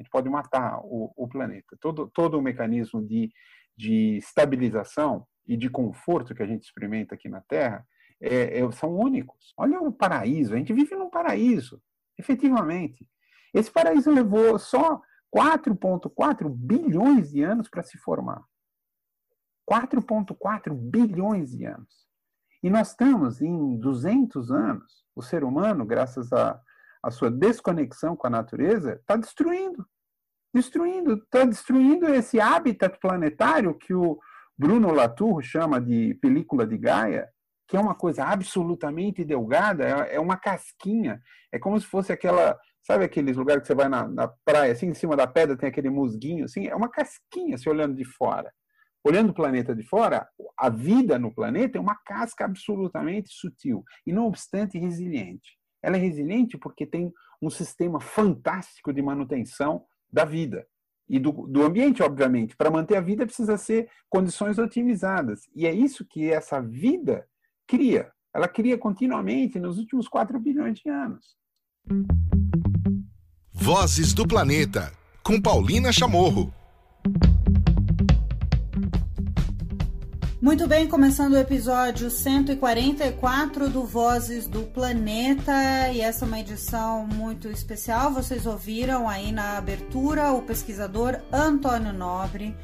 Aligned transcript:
A 0.00 0.02
gente 0.02 0.10
pode 0.10 0.30
matar 0.30 0.80
o, 0.82 1.12
o 1.14 1.28
planeta. 1.28 1.76
Todo, 1.78 2.08
todo 2.08 2.38
o 2.38 2.42
mecanismo 2.42 3.06
de, 3.06 3.30
de 3.76 4.16
estabilização 4.16 5.26
e 5.46 5.58
de 5.58 5.68
conforto 5.68 6.34
que 6.34 6.42
a 6.42 6.46
gente 6.46 6.62
experimenta 6.62 7.14
aqui 7.14 7.28
na 7.28 7.42
Terra 7.42 7.86
é, 8.18 8.60
é, 8.60 8.72
são 8.72 8.96
únicos. 8.96 9.52
Olha 9.58 9.78
o 9.78 9.92
paraíso, 9.92 10.54
a 10.54 10.56
gente 10.56 10.72
vive 10.72 10.94
num 10.94 11.10
paraíso, 11.10 11.82
efetivamente. 12.18 13.06
Esse 13.52 13.70
paraíso 13.70 14.10
levou 14.10 14.58
só 14.58 15.02
4,4 15.36 16.48
bilhões 16.48 17.30
de 17.30 17.42
anos 17.42 17.68
para 17.68 17.82
se 17.82 17.98
formar. 17.98 18.42
4,4 19.70 20.74
bilhões 20.74 21.50
de 21.50 21.66
anos. 21.66 22.08
E 22.62 22.70
nós 22.70 22.90
estamos 22.90 23.42
em 23.42 23.76
200 23.78 24.50
anos, 24.50 25.04
o 25.14 25.22
ser 25.22 25.44
humano, 25.44 25.84
graças 25.84 26.32
à, 26.32 26.58
à 27.02 27.10
sua 27.10 27.30
desconexão 27.30 28.16
com 28.16 28.26
a 28.26 28.30
natureza, 28.30 28.94
está 28.94 29.16
destruindo. 29.16 29.86
Destruindo, 30.52 31.14
está 31.14 31.44
destruindo 31.44 32.12
esse 32.12 32.40
habitat 32.40 32.98
planetário 33.00 33.76
que 33.76 33.94
o 33.94 34.18
Bruno 34.58 34.92
Latour 34.92 35.42
chama 35.42 35.80
de 35.80 36.14
película 36.14 36.66
de 36.66 36.76
Gaia, 36.76 37.28
que 37.68 37.76
é 37.76 37.80
uma 37.80 37.94
coisa 37.94 38.24
absolutamente 38.24 39.24
delgada, 39.24 39.84
é, 39.84 40.16
é 40.16 40.20
uma 40.20 40.36
casquinha. 40.36 41.20
É 41.52 41.58
como 41.58 41.78
se 41.80 41.86
fosse 41.86 42.12
aquela, 42.12 42.58
sabe 42.82 43.04
aqueles 43.04 43.36
lugares 43.36 43.62
que 43.62 43.68
você 43.68 43.74
vai 43.74 43.88
na, 43.88 44.08
na 44.08 44.28
praia, 44.44 44.72
assim, 44.72 44.88
em 44.88 44.94
cima 44.94 45.16
da 45.16 45.26
pedra 45.26 45.56
tem 45.56 45.68
aquele 45.68 45.88
musguinho, 45.88 46.44
assim, 46.44 46.66
é 46.66 46.74
uma 46.74 46.90
casquinha 46.90 47.56
se 47.56 47.68
olhando 47.68 47.94
de 47.94 48.04
fora 48.04 48.50
olhando 49.04 49.30
o 49.30 49.34
planeta 49.34 49.74
de 49.74 49.82
fora, 49.82 50.28
a 50.58 50.68
vida 50.68 51.18
no 51.18 51.34
planeta 51.34 51.78
é 51.78 51.80
uma 51.80 51.96
casca 52.04 52.44
absolutamente 52.44 53.30
sutil 53.32 53.82
e, 54.06 54.12
não 54.12 54.26
obstante, 54.26 54.78
resiliente. 54.78 55.58
Ela 55.82 55.96
é 55.96 56.00
resiliente 56.00 56.58
porque 56.58 56.86
tem 56.86 57.12
um 57.40 57.50
sistema 57.50 58.00
fantástico 58.00 58.92
de 58.92 59.00
manutenção 59.00 59.84
da 60.12 60.24
vida 60.24 60.66
e 61.08 61.18
do, 61.18 61.32
do 61.32 61.64
ambiente, 61.64 62.02
obviamente. 62.02 62.56
Para 62.56 62.70
manter 62.70 62.96
a 62.96 63.00
vida 63.00 63.26
precisa 63.26 63.56
ser 63.56 63.88
condições 64.08 64.58
otimizadas. 64.58 65.48
E 65.54 65.66
é 65.66 65.72
isso 65.72 66.04
que 66.04 66.30
essa 66.30 66.60
vida 66.60 67.26
cria. 67.66 68.12
Ela 68.32 68.46
cria 68.46 68.78
continuamente 68.78 69.58
nos 69.58 69.78
últimos 69.78 70.06
4 70.06 70.38
bilhões 70.38 70.78
de 70.78 70.88
anos. 70.88 71.36
Vozes 73.52 74.14
do 74.14 74.26
Planeta, 74.26 74.92
com 75.22 75.40
Paulina 75.40 75.92
Chamorro. 75.92 76.59
Muito 80.42 80.66
bem, 80.66 80.88
começando 80.88 81.34
o 81.34 81.38
episódio 81.38 82.10
144 82.10 83.68
do 83.68 83.84
Vozes 83.84 84.48
do 84.48 84.62
Planeta, 84.62 85.52
e 85.92 86.00
essa 86.00 86.24
é 86.24 86.28
uma 86.28 86.40
edição 86.40 87.06
muito 87.06 87.50
especial. 87.50 88.10
Vocês 88.10 88.46
ouviram 88.46 89.06
aí 89.06 89.32
na 89.32 89.58
abertura 89.58 90.32
o 90.32 90.40
pesquisador 90.40 91.20
Antônio 91.30 91.92
Nobre 91.92 92.56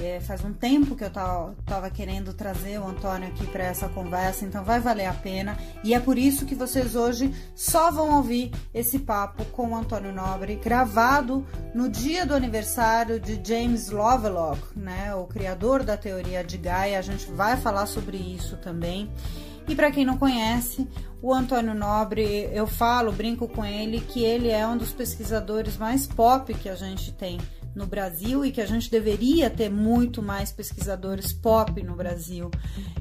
é, 0.00 0.20
faz 0.20 0.44
um 0.44 0.52
tempo 0.52 0.94
que 0.94 1.04
eu 1.04 1.08
estava 1.08 1.90
querendo 1.90 2.34
trazer 2.34 2.78
o 2.78 2.86
Antônio 2.86 3.28
aqui 3.28 3.46
para 3.46 3.64
essa 3.64 3.88
conversa, 3.88 4.44
então 4.44 4.64
vai 4.64 4.80
valer 4.80 5.06
a 5.06 5.14
pena. 5.14 5.56
E 5.82 5.94
é 5.94 6.00
por 6.00 6.18
isso 6.18 6.46
que 6.46 6.54
vocês 6.54 6.94
hoje 6.94 7.34
só 7.54 7.90
vão 7.90 8.16
ouvir 8.16 8.52
esse 8.74 8.98
papo 8.98 9.44
com 9.46 9.70
o 9.70 9.76
Antônio 9.76 10.12
Nobre, 10.12 10.56
gravado 10.56 11.46
no 11.74 11.88
dia 11.88 12.26
do 12.26 12.34
aniversário 12.34 13.18
de 13.18 13.40
James 13.42 13.90
Lovelock, 13.90 14.60
né, 14.76 15.14
o 15.14 15.24
criador 15.26 15.82
da 15.82 15.96
teoria 15.96 16.44
de 16.44 16.58
Gaia. 16.58 16.98
A 16.98 17.02
gente 17.02 17.30
vai 17.30 17.56
falar 17.56 17.86
sobre 17.86 18.16
isso 18.16 18.56
também. 18.56 19.10
E 19.68 19.74
para 19.74 19.90
quem 19.90 20.04
não 20.04 20.16
conhece, 20.16 20.86
o 21.20 21.34
Antônio 21.34 21.74
Nobre, 21.74 22.48
eu 22.52 22.68
falo, 22.68 23.10
brinco 23.10 23.48
com 23.48 23.64
ele 23.64 24.00
que 24.00 24.22
ele 24.22 24.48
é 24.48 24.66
um 24.66 24.76
dos 24.76 24.92
pesquisadores 24.92 25.76
mais 25.76 26.06
pop 26.06 26.54
que 26.54 26.68
a 26.68 26.76
gente 26.76 27.10
tem 27.12 27.38
no 27.76 27.86
Brasil 27.86 28.42
e 28.42 28.50
que 28.50 28.60
a 28.60 28.66
gente 28.66 28.90
deveria 28.90 29.50
ter 29.50 29.68
muito 29.68 30.22
mais 30.22 30.50
pesquisadores 30.50 31.30
pop 31.30 31.82
no 31.82 31.94
Brasil. 31.94 32.50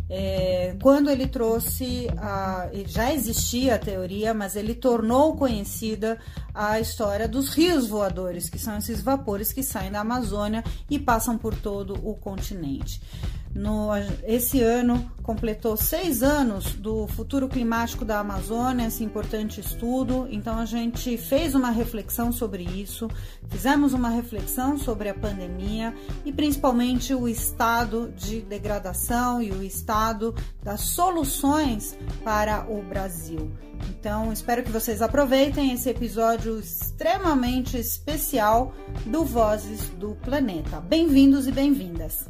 É, 0.09 0.75
quando 0.81 1.09
ele 1.09 1.27
trouxe, 1.27 2.09
a, 2.17 2.69
já 2.85 3.13
existia 3.13 3.75
a 3.75 3.79
teoria, 3.79 4.33
mas 4.33 4.57
ele 4.57 4.75
tornou 4.75 5.37
conhecida 5.37 6.19
a 6.53 6.77
história 6.79 7.27
dos 7.27 7.53
rios 7.53 7.87
voadores, 7.87 8.49
que 8.49 8.59
são 8.59 8.77
esses 8.77 9.01
vapores 9.01 9.53
que 9.53 9.63
saem 9.63 9.91
da 9.91 10.01
Amazônia 10.01 10.61
e 10.89 10.99
passam 10.99 11.37
por 11.37 11.55
todo 11.55 11.93
o 12.03 12.13
continente. 12.13 13.01
No, 13.55 13.87
esse 14.25 14.61
ano 14.61 15.09
completou 15.23 15.77
seis 15.77 16.21
anos 16.21 16.73
do 16.73 17.07
futuro 17.07 17.47
climático 17.47 18.03
da 18.03 18.19
Amazônia, 18.19 18.87
esse 18.87 19.01
importante 19.01 19.61
estudo. 19.61 20.27
Então 20.29 20.59
a 20.59 20.65
gente 20.65 21.17
fez 21.17 21.55
uma 21.55 21.69
reflexão 21.69 22.33
sobre 22.33 22.63
isso, 22.63 23.09
fizemos 23.47 23.93
uma 23.93 24.09
reflexão 24.09 24.77
sobre 24.77 25.07
a 25.07 25.13
pandemia 25.13 25.95
e 26.25 26.33
principalmente 26.33 27.13
o 27.15 27.29
estado 27.29 28.11
de 28.13 28.41
degradação 28.41 29.41
e 29.41 29.51
o 29.51 29.63
estado 29.63 30.35
das 30.61 30.81
soluções 30.81 31.97
para 32.25 32.69
o 32.69 32.83
Brasil. 32.83 33.49
Então 33.89 34.33
espero 34.33 34.63
que 34.63 34.71
vocês 34.71 35.01
aproveitem 35.01 35.71
esse 35.71 35.89
episódio 35.89 36.59
extremamente 36.59 37.77
especial 37.77 38.73
do 39.05 39.23
Vozes 39.23 39.87
do 39.91 40.13
Planeta. 40.15 40.81
Bem-vindos 40.81 41.47
e 41.47 41.53
bem-vindas! 41.53 42.27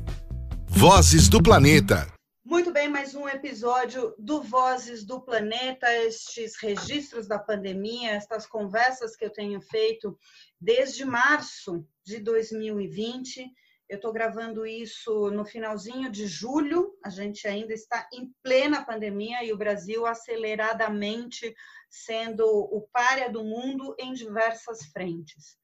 Vozes 0.77 1.29
do 1.29 1.41
Planeta. 1.41 2.05
Muito 2.43 2.69
bem, 2.69 2.89
mais 2.89 3.15
um 3.15 3.29
episódio 3.29 4.13
do 4.19 4.43
Vozes 4.43 5.05
do 5.05 5.21
Planeta, 5.21 5.89
estes 6.03 6.57
registros 6.61 7.29
da 7.29 7.39
pandemia, 7.39 8.11
estas 8.11 8.45
conversas 8.45 9.15
que 9.15 9.23
eu 9.23 9.29
tenho 9.29 9.61
feito 9.61 10.19
desde 10.59 11.05
março 11.05 11.87
de 12.05 12.19
2020. 12.19 13.49
Eu 13.87 13.95
estou 13.95 14.11
gravando 14.11 14.65
isso 14.65 15.31
no 15.31 15.45
finalzinho 15.45 16.11
de 16.11 16.27
julho, 16.27 16.93
a 17.05 17.09
gente 17.09 17.47
ainda 17.47 17.73
está 17.73 18.05
em 18.13 18.29
plena 18.43 18.85
pandemia 18.85 19.45
e 19.45 19.53
o 19.53 19.57
Brasil 19.57 20.05
aceleradamente 20.05 21.55
sendo 21.89 22.45
o 22.45 22.85
párea 22.91 23.31
do 23.31 23.45
mundo 23.45 23.95
em 23.97 24.11
diversas 24.11 24.85
frentes. 24.87 25.57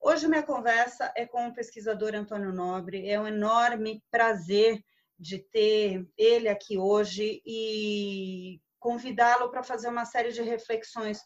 Hoje 0.00 0.28
minha 0.28 0.42
conversa 0.42 1.12
é 1.16 1.26
com 1.26 1.48
o 1.48 1.52
pesquisador 1.52 2.14
Antônio 2.14 2.52
Nobre. 2.52 3.08
É 3.10 3.20
um 3.20 3.26
enorme 3.26 4.02
prazer 4.10 4.82
de 5.18 5.38
ter 5.38 6.08
ele 6.16 6.48
aqui 6.48 6.78
hoje 6.78 7.42
e 7.44 8.60
convidá-lo 8.78 9.50
para 9.50 9.64
fazer 9.64 9.88
uma 9.88 10.04
série 10.04 10.30
de 10.30 10.40
reflexões 10.40 11.20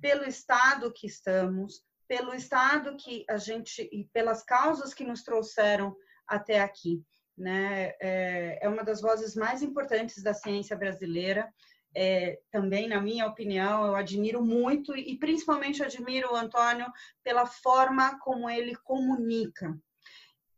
pelo 0.00 0.24
estado 0.24 0.92
que 0.92 1.08
estamos, 1.08 1.82
pelo 2.06 2.32
estado 2.32 2.96
que 2.96 3.24
a 3.28 3.36
gente 3.36 3.82
e 3.92 4.08
pelas 4.12 4.44
causas 4.44 4.94
que 4.94 5.04
nos 5.04 5.24
trouxeram 5.24 5.94
até 6.26 6.60
aqui. 6.60 7.02
Né? 7.36 7.94
É, 8.00 8.60
é 8.62 8.68
uma 8.68 8.84
das 8.84 9.00
vozes 9.00 9.34
mais 9.34 9.60
importantes 9.60 10.22
da 10.22 10.32
ciência 10.32 10.76
brasileira 10.76 11.52
é, 11.94 12.40
também, 12.50 12.88
na 12.88 13.00
minha 13.00 13.26
opinião, 13.26 13.86
eu 13.86 13.94
admiro 13.94 14.44
muito 14.44 14.96
e 14.96 15.16
principalmente 15.16 15.82
admiro 15.82 16.32
o 16.32 16.36
Antônio 16.36 16.86
pela 17.22 17.46
forma 17.46 18.18
como 18.18 18.50
ele 18.50 18.74
comunica, 18.74 19.78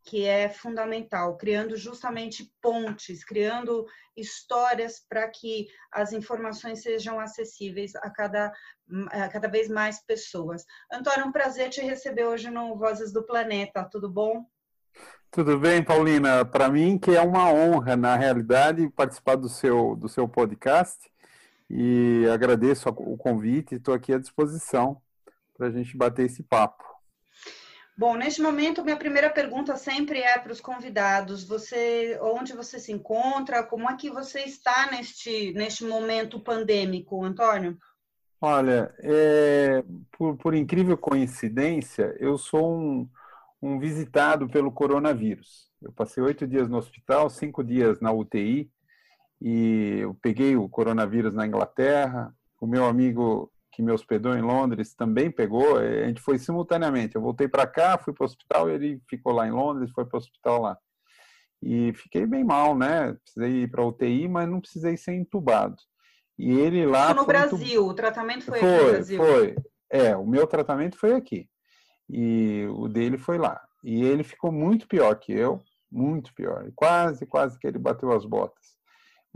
que 0.02 0.24
é 0.24 0.48
fundamental, 0.48 1.36
criando 1.36 1.76
justamente 1.76 2.50
pontes, 2.62 3.24
criando 3.24 3.86
histórias 4.16 5.04
para 5.06 5.28
que 5.28 5.66
as 5.92 6.12
informações 6.12 6.82
sejam 6.82 7.20
acessíveis 7.20 7.94
a 7.96 8.08
cada, 8.08 8.52
a 9.10 9.28
cada 9.28 9.48
vez 9.48 9.68
mais 9.68 10.00
pessoas. 10.02 10.64
Antônio, 10.90 11.22
é 11.22 11.24
um 11.24 11.32
prazer 11.32 11.68
te 11.68 11.82
receber 11.82 12.24
hoje 12.24 12.50
no 12.50 12.76
Vozes 12.76 13.12
do 13.12 13.22
Planeta, 13.26 13.86
tudo 13.90 14.08
bom? 14.08 14.46
Tudo 15.30 15.58
bem, 15.58 15.84
Paulina? 15.84 16.46
Para 16.46 16.70
mim 16.70 16.96
que 16.98 17.10
é 17.10 17.20
uma 17.20 17.52
honra, 17.52 17.94
na 17.94 18.16
realidade, 18.16 18.88
participar 18.88 19.36
do 19.36 19.50
seu, 19.50 19.94
do 19.94 20.08
seu 20.08 20.26
podcast 20.26 21.10
e 21.68 22.26
agradeço 22.32 22.88
o 22.88 23.16
convite 23.16 23.74
e 23.74 23.78
estou 23.78 23.94
aqui 23.94 24.12
à 24.12 24.18
disposição 24.18 25.00
para 25.56 25.68
a 25.68 25.70
gente 25.70 25.96
bater 25.96 26.26
esse 26.26 26.42
papo. 26.42 26.84
Bom, 27.98 28.14
neste 28.14 28.42
momento, 28.42 28.84
minha 28.84 28.96
primeira 28.96 29.30
pergunta 29.30 29.74
sempre 29.76 30.20
é 30.20 30.38
para 30.38 30.52
os 30.52 30.60
convidados: 30.60 31.44
você, 31.44 32.18
onde 32.20 32.52
você 32.52 32.78
se 32.78 32.92
encontra? 32.92 33.62
Como 33.62 33.88
é 33.88 33.96
que 33.96 34.10
você 34.10 34.40
está 34.40 34.90
neste, 34.90 35.52
neste 35.54 35.82
momento 35.82 36.38
pandêmico, 36.38 37.24
Antônio? 37.24 37.78
Olha, 38.38 38.94
é, 38.98 39.82
por, 40.12 40.36
por, 40.36 40.54
incrível 40.54 40.98
coincidência, 40.98 42.14
eu 42.20 42.36
sou 42.36 42.78
um, 42.78 43.08
um 43.62 43.78
visitado 43.78 44.46
pelo 44.46 44.70
coronavírus. 44.70 45.70
Eu 45.80 45.90
passei 45.90 46.22
oito 46.22 46.46
dias 46.46 46.68
no 46.68 46.76
hospital, 46.76 47.30
cinco 47.30 47.64
dias 47.64 47.98
na 47.98 48.12
UTI, 48.12 48.70
e 49.40 49.98
eu 50.00 50.14
peguei 50.14 50.56
o 50.56 50.68
coronavírus 50.68 51.34
na 51.34 51.46
Inglaterra. 51.46 52.34
O 52.60 52.66
meu 52.66 52.84
amigo 52.86 53.52
que 53.72 53.82
me 53.82 53.92
hospedou 53.92 54.34
em 54.34 54.40
Londres 54.40 54.94
também 54.94 55.30
pegou. 55.30 55.76
A 55.76 56.06
gente 56.06 56.20
foi 56.20 56.38
simultaneamente. 56.38 57.14
Eu 57.14 57.20
voltei 57.20 57.46
para 57.46 57.66
cá, 57.66 57.98
fui 57.98 58.14
para 58.14 58.24
o 58.24 58.26
hospital, 58.26 58.70
ele 58.70 59.00
ficou 59.08 59.32
lá 59.32 59.46
em 59.46 59.50
Londres, 59.50 59.90
foi 59.90 60.06
para 60.06 60.16
o 60.16 60.18
hospital 60.18 60.62
lá. 60.62 60.78
E 61.62 61.92
fiquei 61.94 62.26
bem 62.26 62.44
mal, 62.44 62.76
né? 62.76 63.14
Precisei 63.22 63.62
ir 63.62 63.70
para 63.70 63.84
UTI, 63.84 64.28
mas 64.28 64.48
não 64.48 64.60
precisei 64.60 64.96
ser 64.96 65.14
entubado. 65.14 65.76
E 66.38 66.50
ele 66.52 66.86
lá. 66.86 67.06
Isso 67.06 67.14
no 67.16 67.26
Brasil, 67.26 67.86
o 67.86 67.94
tratamento 67.94 68.44
foi, 68.44 68.60
foi 68.60 68.74
aqui 68.74 68.84
no 68.84 68.90
Brasil. 68.90 69.22
Foi. 69.22 69.56
É, 69.90 70.16
o 70.16 70.26
meu 70.26 70.46
tratamento 70.46 70.98
foi 70.98 71.12
aqui. 71.12 71.48
E 72.08 72.66
o 72.70 72.88
dele 72.88 73.18
foi 73.18 73.38
lá. 73.38 73.60
E 73.82 74.02
ele 74.02 74.22
ficou 74.22 74.50
muito 74.50 74.86
pior 74.86 75.14
que 75.16 75.32
eu, 75.32 75.62
muito 75.90 76.32
pior. 76.34 76.70
Quase, 76.74 77.26
quase 77.26 77.58
que 77.58 77.66
ele 77.66 77.78
bateu 77.78 78.12
as 78.12 78.24
botas. 78.24 78.75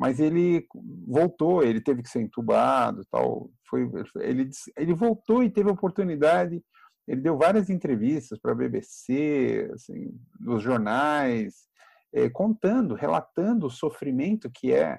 Mas 0.00 0.18
ele 0.18 0.66
voltou, 1.06 1.62
ele 1.62 1.78
teve 1.78 2.02
que 2.02 2.08
ser 2.08 2.22
entubado, 2.22 3.04
tal. 3.10 3.50
Foi, 3.68 3.86
ele, 4.20 4.48
ele 4.74 4.94
voltou 4.94 5.44
e 5.44 5.50
teve 5.50 5.68
oportunidade. 5.68 6.64
Ele 7.06 7.20
deu 7.20 7.36
várias 7.36 7.68
entrevistas 7.68 8.38
para 8.38 8.52
a 8.52 8.54
BBC, 8.54 9.70
assim, 9.74 10.18
nos 10.40 10.62
jornais, 10.62 11.68
é, 12.14 12.30
contando, 12.30 12.94
relatando 12.94 13.66
o 13.66 13.70
sofrimento 13.70 14.50
que 14.50 14.72
é 14.72 14.98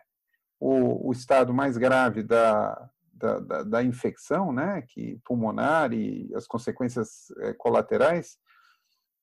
o, 0.60 1.10
o 1.10 1.12
estado 1.12 1.52
mais 1.52 1.78
grave 1.78 2.22
da, 2.22 2.90
da, 3.12 3.40
da, 3.40 3.64
da, 3.64 3.84
infecção, 3.84 4.54
né, 4.54 4.84
que 4.88 5.20
pulmonar 5.26 5.94
e 5.94 6.30
as 6.36 6.46
consequências 6.46 7.32
é, 7.40 7.54
colaterais, 7.54 8.38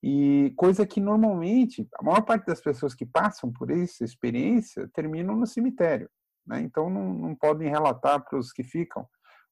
e 0.03 0.53
coisa 0.57 0.87
que 0.87 1.01
normalmente 1.01 1.89
a 1.99 2.03
maior 2.03 2.23
parte 2.23 2.47
das 2.47 2.61
pessoas 2.61 2.95
que 2.95 3.05
passam 3.05 3.53
por 3.53 3.71
essa 3.71 4.05
experiência 4.05 4.89
terminam 4.95 5.37
no 5.37 5.47
cemitério, 5.47 6.09
né? 6.47 6.61
Então 6.61 6.89
não, 6.89 7.13
não 7.13 7.35
podem 7.35 7.69
relatar 7.69 8.25
para 8.25 8.39
os 8.39 8.53
que 8.53 8.63
ficam 8.63 9.07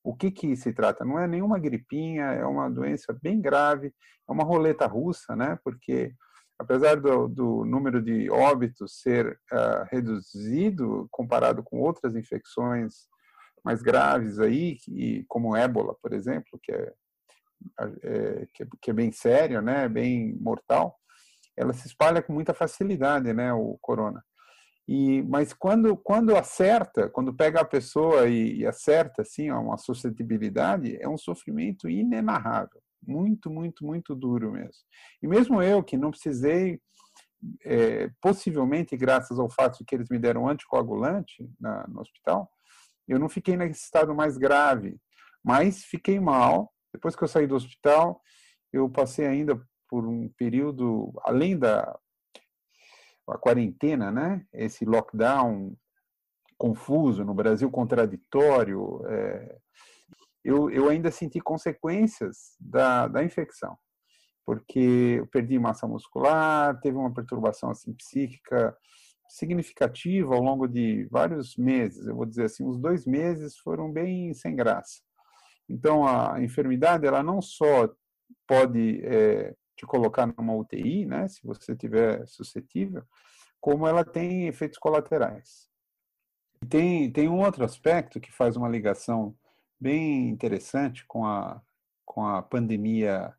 o 0.05 0.15
que 0.15 0.31
que 0.31 0.57
se 0.57 0.73
trata. 0.73 1.05
Não 1.05 1.19
é 1.19 1.27
nenhuma 1.27 1.59
gripinha, 1.59 2.27
é 2.27 2.47
uma 2.47 2.71
doença 2.71 3.13
bem 3.21 3.41
grave, 3.41 3.93
é 4.29 4.33
uma 4.33 4.45
roleta 4.45 4.87
russa, 4.87 5.35
né? 5.35 5.59
Porque 5.65 6.15
apesar 6.57 7.01
do, 7.01 7.27
do 7.27 7.65
número 7.65 8.01
de 8.01 8.31
óbitos 8.31 9.01
ser 9.01 9.39
uh, 9.53 9.85
reduzido 9.91 11.09
comparado 11.11 11.63
com 11.63 11.81
outras 11.81 12.15
infecções 12.15 13.09
mais 13.65 13.83
graves 13.83 14.39
aí, 14.39 14.77
que, 14.77 15.25
como 15.27 15.57
ébola, 15.57 15.97
por 16.01 16.13
exemplo, 16.13 16.59
que 16.63 16.71
é, 16.71 16.93
é, 18.03 18.47
que 18.53 18.63
é, 18.63 18.67
que 18.81 18.91
é 18.91 18.95
bem 18.95 19.13
sério, 19.13 19.61
né, 19.63 19.89
bem 19.89 20.35
mortal, 20.41 20.97
ela 21.57 21.73
se 21.73 21.87
espalha 21.87 22.23
com 22.23 22.33
muita 22.33 22.53
facilidade, 22.55 23.33
né, 23.33 23.53
o 23.53 23.79
corona. 23.81 24.23
E, 24.89 25.23
mas 25.23 25.53
quando, 25.53 25.97
quando 25.97 26.37
acerta, 26.37 27.09
quando 27.11 27.35
pega 27.35 27.61
a 27.61 27.65
pessoa 27.65 28.29
e, 28.29 28.59
e 28.59 28.67
acerta 28.67 29.23
assim, 29.23 29.51
uma 29.51 29.77
suscetibilidade, 29.77 30.97
é 31.01 31.09
um 31.09 31.19
sofrimento 31.19 31.89
inenarrável 31.89 32.81
muito, 33.07 33.49
muito, 33.51 33.85
muito 33.87 34.15
duro 34.15 34.53
mesmo. 34.53 34.83
E 35.23 35.29
mesmo 35.29 35.63
eu, 35.63 35.83
que 35.83 35.97
não 35.97 36.11
precisei, 36.11 36.81
é, 37.65 38.11
possivelmente 38.21 38.97
graças 38.97 39.39
ao 39.39 39.49
fato 39.49 39.79
de 39.79 39.85
que 39.85 39.95
eles 39.95 40.09
me 40.11 40.19
deram 40.19 40.49
anticoagulante 40.49 41.49
na, 41.61 41.87
no 41.87 42.01
hospital, 42.01 42.51
eu 43.07 43.19
não 43.19 43.29
fiquei 43.29 43.57
nesse 43.57 43.85
estado 43.85 44.15
mais 44.15 44.37
grave, 44.37 44.99
mas 45.45 45.85
fiquei 45.85 46.19
mal. 46.19 46.73
Depois 46.97 47.15
que 47.15 47.23
eu 47.23 47.29
saí 47.29 47.47
do 47.47 47.55
hospital, 47.55 48.23
eu 48.73 48.89
passei 48.89 49.27
ainda 49.27 49.61
por 49.87 50.07
um 50.07 50.31
período, 50.31 51.13
além 51.25 51.59
da 51.59 51.99
a 53.29 53.37
quarentena, 53.37 54.11
né? 54.11 54.47
Esse 54.53 54.85
lockdown 54.85 55.77
confuso 56.57 57.25
no 57.25 57.35
Brasil, 57.35 57.71
contraditório, 57.71 59.05
é, 59.09 59.59
eu, 60.45 60.71
eu 60.71 60.89
ainda 60.89 61.11
senti 61.11 61.41
consequências 61.41 62.57
da, 62.59 63.09
da 63.09 63.23
infecção, 63.23 63.77
porque 64.45 65.17
eu 65.19 65.27
perdi 65.27 65.59
massa 65.59 65.87
muscular, 65.87 66.81
teve 66.81 66.97
uma 66.97 67.13
perturbação 67.13 67.71
assim 67.71 67.93
psíquica 67.93 68.75
significativa 69.29 70.35
ao 70.35 70.41
longo 70.41 70.67
de 70.69 71.05
vários 71.11 71.57
meses. 71.57 72.07
Eu 72.07 72.15
vou 72.15 72.25
dizer 72.25 72.45
assim, 72.45 72.65
os 72.65 72.79
dois 72.79 73.05
meses 73.05 73.59
foram 73.59 73.93
bem 73.93 74.33
sem 74.33 74.55
graça. 74.55 75.03
Então, 75.69 76.07
a 76.07 76.43
enfermidade, 76.43 77.07
ela 77.07 77.23
não 77.23 77.43
só 77.43 77.93
pode 78.47 79.01
é, 79.05 79.55
te 79.77 79.85
colocar 79.85 80.27
numa 80.27 80.55
UTI, 80.55 81.07
né, 81.07 81.29
se 81.29 81.45
você 81.45 81.75
tiver 81.75 82.27
suscetível, 82.27 83.03
como 83.61 83.87
ela 83.87 84.05
tem 84.05 84.47
efeitos 84.47 84.79
colaterais. 84.79 85.69
Tem, 86.69 87.11
tem 87.11 87.29
um 87.29 87.41
outro 87.41 87.65
aspecto 87.65 88.21
que 88.21 88.33
faz 88.33 88.57
uma 88.57 88.69
ligação 88.69 89.37
bem 89.79 90.29
interessante 90.29 91.05
com 91.07 91.27
a, 91.27 91.61
com 92.05 92.25
a 92.25 92.43
pandemia 92.43 93.35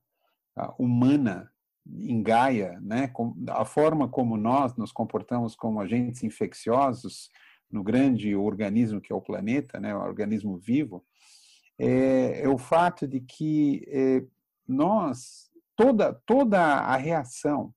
humana 0.77 1.51
em 1.85 2.21
Gaia, 2.21 2.79
né? 2.81 3.11
a 3.49 3.65
forma 3.65 4.09
como 4.09 4.35
nós 4.35 4.75
nos 4.75 4.91
comportamos 4.91 5.55
como 5.55 5.79
agentes 5.79 6.23
infecciosos 6.23 7.29
no 7.71 7.83
grande 7.83 8.35
organismo 8.35 8.99
que 8.99 9.11
é 9.11 9.15
o 9.15 9.21
planeta, 9.21 9.79
né? 9.79 9.95
o 9.95 9.99
organismo 9.99 10.57
vivo, 10.57 11.05
é, 11.79 12.41
é 12.41 12.49
o 12.49 12.57
fato 12.57 13.07
de 13.07 13.19
que 13.19 13.83
é, 13.87 14.23
nós, 14.67 15.49
toda, 15.75 16.13
toda 16.25 16.59
a 16.59 16.95
reação 16.95 17.73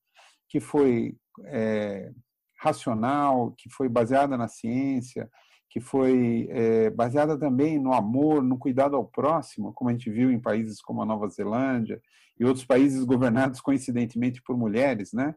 que 0.49 0.61
foi 0.61 1.17
é, 1.47 2.11
racional, 2.59 3.53
que 3.57 3.71
foi 3.71 3.89
baseada 3.89 4.37
na 4.37 4.49
ciência, 4.49 5.31
que 5.71 5.81
foi 5.81 6.49
é, 6.51 6.91
baseada 6.91 7.39
também 7.39 7.79
no 7.79 7.93
amor, 7.93 8.43
no 8.43 8.59
cuidado 8.59 8.97
ao 8.97 9.05
próximo, 9.05 9.73
como 9.73 9.89
a 9.89 9.93
gente 9.93 10.11
viu 10.11 10.31
em 10.31 10.41
países 10.41 10.81
como 10.81 11.01
a 11.01 11.07
Nova 11.07 11.29
Zelândia 11.29 12.03
e 12.39 12.45
outros 12.45 12.65
países 12.65 13.05
governados 13.05 13.61
coincidentemente 13.61 14.43
por 14.43 14.57
mulheres, 14.59 15.13
né? 15.13 15.35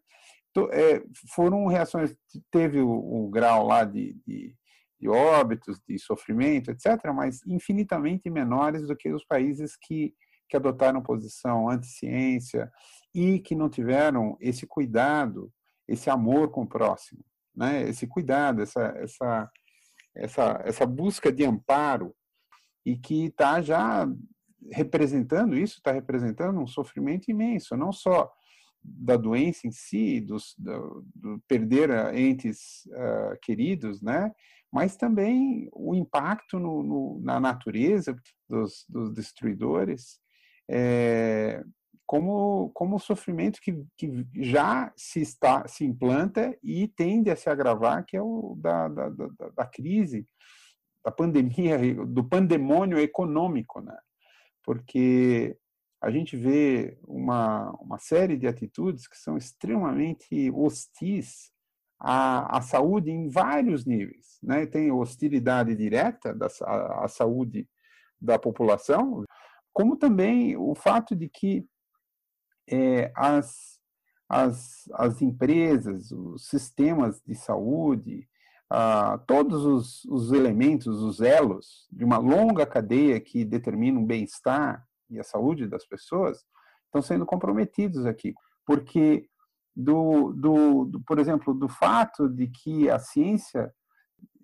Então, 0.50 0.70
é, 0.72 1.04
foram 1.30 1.66
reações, 1.68 2.16
teve 2.52 2.80
o, 2.80 2.90
o 2.90 3.30
grau 3.30 3.66
lá 3.66 3.84
de, 3.84 4.16
de, 4.26 4.56
de, 5.04 5.10
óbitos, 5.10 5.82
de 5.88 6.00
sofrimento, 6.00 6.72
etc., 6.72 7.12
mas 7.14 7.42
infinitamente 7.46 8.30
menores 8.30 8.88
do 8.88 8.96
que 8.96 9.12
os 9.12 9.26
países 9.26 9.76
que, 9.76 10.14
que 10.48 10.56
adotaram 10.56 11.02
posição 11.02 11.70
anti-ciência 11.70 12.72
e 13.14 13.40
que 13.40 13.54
não 13.54 13.70
tiveram 13.70 14.38
esse 14.40 14.66
cuidado, 14.66 15.52
esse 15.88 16.10
amor 16.10 16.52
com 16.52 16.62
o 16.62 16.68
próximo, 16.68 17.24
né? 17.56 17.84
Esse 17.90 18.08
cuidado, 18.08 18.62
essa, 18.62 18.94
essa 18.98 19.52
essa, 20.16 20.62
essa 20.64 20.86
busca 20.86 21.32
de 21.32 21.44
amparo 21.44 22.14
e 22.86 22.98
que 22.98 23.26
está 23.26 23.62
já 23.62 24.08
representando 24.72 25.58
isso, 25.58 25.78
está 25.78 25.92
representando 25.92 26.60
um 26.60 26.68
sofrimento 26.68 27.30
imenso, 27.30 27.76
não 27.76 27.92
só 27.92 28.32
da 28.84 29.16
doença 29.16 29.66
em 29.66 29.72
si, 29.72 30.20
dos, 30.20 30.56
do, 30.58 31.06
do 31.16 31.42
perder 31.48 31.90
entes 32.16 32.86
uh, 32.88 33.40
queridos, 33.42 34.02
né? 34.02 34.32
Mas 34.74 34.98
também 34.98 35.70
o 35.72 35.94
impacto 35.94 36.58
no, 36.58 36.82
no, 36.82 37.22
na 37.22 37.40
natureza 37.40 38.18
dos, 38.50 38.84
dos 38.90 39.14
destruidores, 39.14 40.20
é, 40.68 41.64
como, 42.08 42.72
como 42.74 42.98
sofrimento 42.98 43.60
que, 43.62 43.86
que 43.96 44.26
já 44.34 44.92
se, 44.98 45.22
está, 45.22 45.68
se 45.68 45.86
implanta 45.86 46.58
e 46.64 46.88
tende 46.88 47.30
a 47.30 47.36
se 47.36 47.52
agravar, 47.52 48.04
que 48.04 48.18
é 48.18 48.22
o 48.22 48.58
da, 48.60 48.88
da, 48.88 49.10
da, 49.10 49.28
da 49.56 49.66
crise, 49.68 50.28
da 51.06 51.12
pandemia, 51.12 51.78
do 52.08 52.24
pandemônio 52.24 52.98
econômico, 52.98 53.80
né? 53.80 53.96
Porque 54.64 55.56
a 56.02 56.10
gente 56.10 56.36
vê 56.36 56.98
uma, 57.04 57.70
uma 57.80 58.00
série 58.00 58.38
de 58.38 58.48
atitudes 58.48 59.08
que 59.08 59.18
são 59.18 59.38
extremamente 59.38 60.50
hostis 60.50 61.53
à, 62.04 62.62
saúde 62.62 63.10
em 63.10 63.30
vários 63.30 63.86
níveis. 63.86 64.38
Né? 64.44 64.66
Tem 64.66 64.92
hostilidade 64.92 65.76
direta 65.76 66.34
da, 66.34 66.48
à, 66.64 67.06
à 67.06 67.08
saúde 67.08 67.68
da 68.20 68.38
população, 68.38 69.24
como 69.72 69.96
também 69.96 70.56
o 70.58 70.76
fato 70.76 71.16
de 71.16 71.30
que 71.30 71.66
é, 72.70 73.12
as, 73.16 73.80
as, 74.30 74.84
as 74.94 75.22
empresas, 75.22 76.12
os 76.12 76.48
sistemas 76.48 77.22
de 77.26 77.36
saúde, 77.36 78.28
ah, 78.70 79.20
todos 79.28 79.66
os, 79.66 80.06
os 80.06 80.32
elementos, 80.32 81.02
os 81.02 81.22
elos 81.22 81.88
de 81.92 82.04
uma 82.04 82.18
longa 82.18 82.66
cadeia 82.66 83.20
que 83.20 83.46
determina 83.46 84.00
o 84.00 84.06
bem-estar 84.06 84.86
e 85.10 85.20
a 85.20 85.24
saúde 85.24 85.68
das 85.68 85.86
pessoas 85.86 86.44
estão 86.86 87.02
sendo 87.02 87.26
comprometidos 87.26 88.06
aqui. 88.06 88.34
Porque, 88.66 89.28
do, 89.76 90.34
do, 90.34 90.86
do 90.86 91.02
por 91.02 91.20
exemplo, 91.20 91.54
do 91.54 91.68
fato 91.68 92.30
de 92.30 92.48
que 92.48 92.90
a 92.90 93.00
ciência 93.00 93.74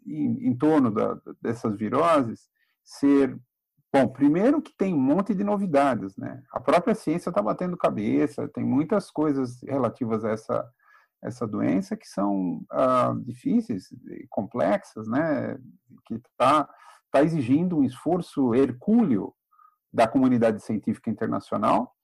em, 0.05 0.47
em 0.47 0.57
torno 0.57 0.91
da, 0.91 1.19
dessas 1.41 1.77
viroses 1.77 2.49
ser 2.83 3.39
Bom, 3.91 4.07
primeiro 4.07 4.61
que 4.61 4.71
tem 4.77 4.93
um 4.93 5.01
monte 5.01 5.33
de 5.33 5.43
novidades, 5.43 6.15
né? 6.15 6.43
A 6.51 6.59
própria 6.59 6.93
ciência 6.93 7.29
está 7.29 7.41
batendo 7.41 7.75
cabeça, 7.75 8.47
tem 8.47 8.63
muitas 8.63 9.09
coisas 9.09 9.59
relativas 9.63 10.23
a 10.23 10.29
essa, 10.29 10.71
essa 11.23 11.47
doença 11.47 11.97
que 11.97 12.07
são 12.07 12.63
ah, 12.69 13.15
difíceis 13.25 13.89
complexas, 14.29 15.07
né? 15.07 15.57
Que 16.05 16.15
está 16.15 16.69
tá 17.11 17.23
exigindo 17.23 17.79
um 17.79 17.83
esforço 17.83 18.53
hercúleo 18.53 19.33
da 19.91 20.07
comunidade 20.07 20.61
científica 20.63 21.09
internacional 21.09 21.95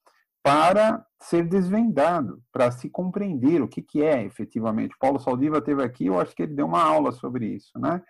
para 0.46 1.04
ser 1.20 1.42
desvendado, 1.42 2.40
para 2.52 2.70
se 2.70 2.88
compreender 2.88 3.60
o 3.60 3.66
que, 3.66 3.82
que 3.82 4.00
é 4.00 4.22
efetivamente. 4.22 4.94
Paulo 4.96 5.18
Saldiva 5.18 5.60
teve 5.60 5.82
aqui, 5.82 6.06
eu 6.06 6.20
acho 6.20 6.36
que 6.36 6.44
ele 6.44 6.54
deu 6.54 6.66
uma 6.66 6.80
aula 6.80 7.10
sobre 7.10 7.46
isso, 7.46 7.76
né? 7.80 8.00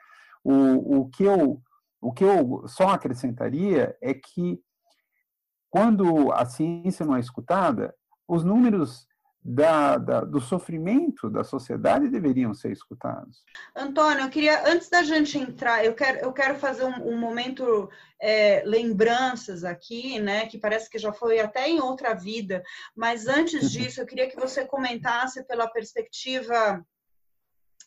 O, 0.45 0.99
o 0.99 1.09
que 1.09 1.25
eu 1.25 1.63
o 1.99 2.13
que 2.13 2.23
eu 2.23 2.69
só 2.69 2.91
acrescentaria 2.91 3.97
é 4.03 4.13
que 4.13 4.61
quando 5.71 6.31
a 6.31 6.45
ciência 6.45 7.07
não 7.07 7.17
é 7.17 7.21
escutada, 7.21 7.95
os 8.29 8.45
números 8.45 9.09
da, 9.49 9.97
da, 9.97 10.21
do 10.23 10.41
sofrimento 10.41 11.31
da 11.31 11.45
sociedade 11.45 12.09
deveriam 12.09 12.53
ser 12.53 12.73
escutados. 12.73 13.45
Antônio, 13.77 14.25
eu 14.25 14.29
queria, 14.29 14.69
antes 14.69 14.89
da 14.89 15.05
gente 15.05 15.39
entrar, 15.39 15.85
eu 15.85 15.95
quero, 15.95 16.19
eu 16.19 16.33
quero 16.33 16.57
fazer 16.57 16.85
um, 16.85 17.13
um 17.13 17.17
momento 17.17 17.89
é, 18.21 18.65
lembranças 18.67 19.63
aqui, 19.63 20.19
né, 20.19 20.47
que 20.47 20.59
parece 20.59 20.91
que 20.91 20.99
já 20.99 21.13
foi 21.13 21.39
até 21.39 21.69
em 21.69 21.81
outra 21.81 22.13
vida, 22.13 22.61
mas 22.95 23.29
antes 23.29 23.71
disso, 23.71 24.01
eu 24.01 24.07
queria 24.07 24.29
que 24.29 24.35
você 24.41 24.65
comentasse 24.65 25.47
pela 25.47 25.69
perspectiva 25.69 26.85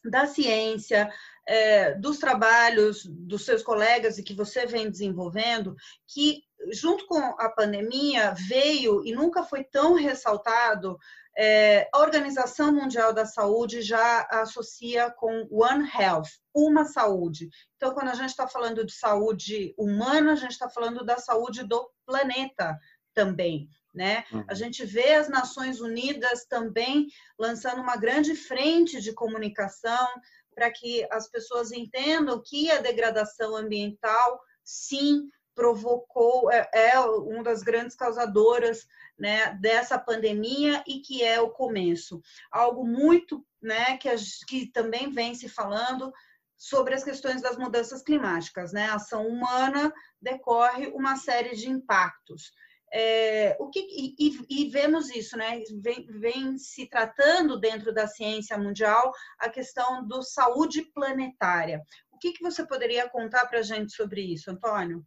da 0.06 0.25
ciência, 0.28 1.12
é, 1.46 1.94
dos 1.96 2.20
trabalhos 2.20 3.04
dos 3.06 3.44
seus 3.44 3.62
colegas 3.62 4.18
e 4.18 4.24
que 4.24 4.34
você 4.34 4.66
vem 4.66 4.89
desenvolvendo, 4.89 5.75
que 6.08 6.44
junto 6.72 7.06
com 7.08 7.18
a 7.18 7.50
pandemia 7.50 8.34
veio 8.48 9.06
e 9.06 9.13
nunca 9.13 9.44
foi 9.44 9.63
tão 9.63 9.94
ressaltado 9.94 10.98
é, 11.42 11.88
a 11.94 12.00
Organização 12.00 12.70
Mundial 12.70 13.13
da 13.13 13.25
Saúde 13.25 13.82
já 13.82 14.28
associa 14.30 15.10
com 15.10 15.48
One 15.50 15.89
Health, 15.98 16.28
uma 16.54 16.84
saúde. 16.84 17.50
Então, 17.78 17.94
quando 17.94 18.10
a 18.10 18.13
gente 18.13 18.32
está 18.32 18.46
falando 18.46 18.86
de 18.86 18.92
saúde 18.92 19.74
humana, 19.78 20.34
a 20.34 20.36
gente 20.36 20.51
está 20.51 20.70
falando 20.70 21.06
da 21.06 21.18
saúde 21.18 21.63
do 21.63 21.89
planeta 22.06 22.78
também. 23.13 23.70
Né? 23.94 24.25
Uhum. 24.34 24.44
A 24.50 24.54
gente 24.54 24.86
vê 24.86 25.13
as 25.13 25.30
Nações 25.30 25.80
Unidas 25.80 26.46
também 26.46 27.08
lançando 27.39 27.82
uma 27.82 27.96
grande 27.96 28.36
frente 28.36 29.00
de 29.01 29.13
comunicação 29.13 30.08
para 30.54 30.70
que 30.70 31.08
as 31.10 31.30
pessoas 31.30 31.72
entendam 31.72 32.42
que 32.46 32.70
a 32.70 32.82
degradação 32.82 33.56
ambiental, 33.56 34.42
sim, 34.62 35.30
provocou, 35.60 36.50
é, 36.50 36.70
é 36.74 37.00
uma 37.00 37.44
das 37.44 37.62
grandes 37.62 37.94
causadoras 37.94 38.88
né, 39.20 39.54
dessa 39.56 40.00
pandemia 40.00 40.82
e 40.88 41.01
que 41.01 41.22
é 41.22 41.42
o 41.42 41.50
começo. 41.50 42.22
Algo 42.50 42.88
muito 42.88 43.46
né, 43.62 43.98
que, 43.98 44.08
a, 44.08 44.16
que 44.48 44.72
também 44.72 45.12
vem 45.12 45.36
se 45.36 45.50
falando 45.50 46.13
sobre 46.58 46.94
as 46.94 47.04
questões 47.04 47.42
das 47.42 47.58
mudanças 47.58 48.01
climáticas. 48.01 48.72
Né? 48.72 48.86
A 48.86 48.96
ação 48.96 49.28
humana 49.28 49.94
decorre 50.22 50.88
uma 50.88 51.18
série 51.18 51.54
de 51.58 51.70
impactos. 51.70 52.54
É, 52.94 53.58
o 53.60 53.70
que, 53.70 53.82
e, 54.18 54.39
e, 54.50 54.70
vemos 54.70 55.10
isso, 55.12 55.38
né? 55.38 55.62
Vem, 55.80 56.08
vem, 56.08 56.58
se 56.58 56.88
tratando 56.89 57.60
dentro 57.60 57.94
da 57.94 58.08
ciência 58.08 58.58
mundial 58.58 59.12
a 59.38 59.48
questão 59.48 60.08
do 60.08 60.24
saúde 60.24 60.82
planetária. 60.92 61.84
O 62.12 62.18
que, 62.18 62.32
que 62.32 62.42
você 62.42 62.66
poderia 62.66 63.08
contar 63.08 63.46
para 63.46 63.60
a 63.60 63.62
gente 63.62 63.94
sobre 63.94 64.22
isso, 64.22 64.50
Antônio? 64.50 65.06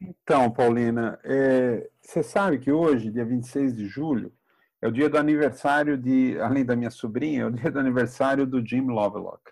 Então, 0.00 0.50
Paulina, 0.50 1.18
é, 1.24 1.88
você 2.00 2.22
sabe 2.22 2.58
que 2.58 2.70
hoje, 2.70 3.10
dia 3.10 3.24
26 3.24 3.76
de 3.76 3.86
julho, 3.86 4.32
é 4.80 4.86
o 4.86 4.92
dia 4.92 5.08
do 5.08 5.18
aniversário 5.18 5.98
de, 5.98 6.38
além 6.40 6.64
da 6.64 6.76
minha 6.76 6.90
sobrinha, 6.90 7.42
é 7.42 7.46
o 7.46 7.50
dia 7.50 7.70
do 7.70 7.78
aniversário 7.78 8.46
do 8.46 8.64
Jim 8.64 8.86
Lovelock. 8.86 9.42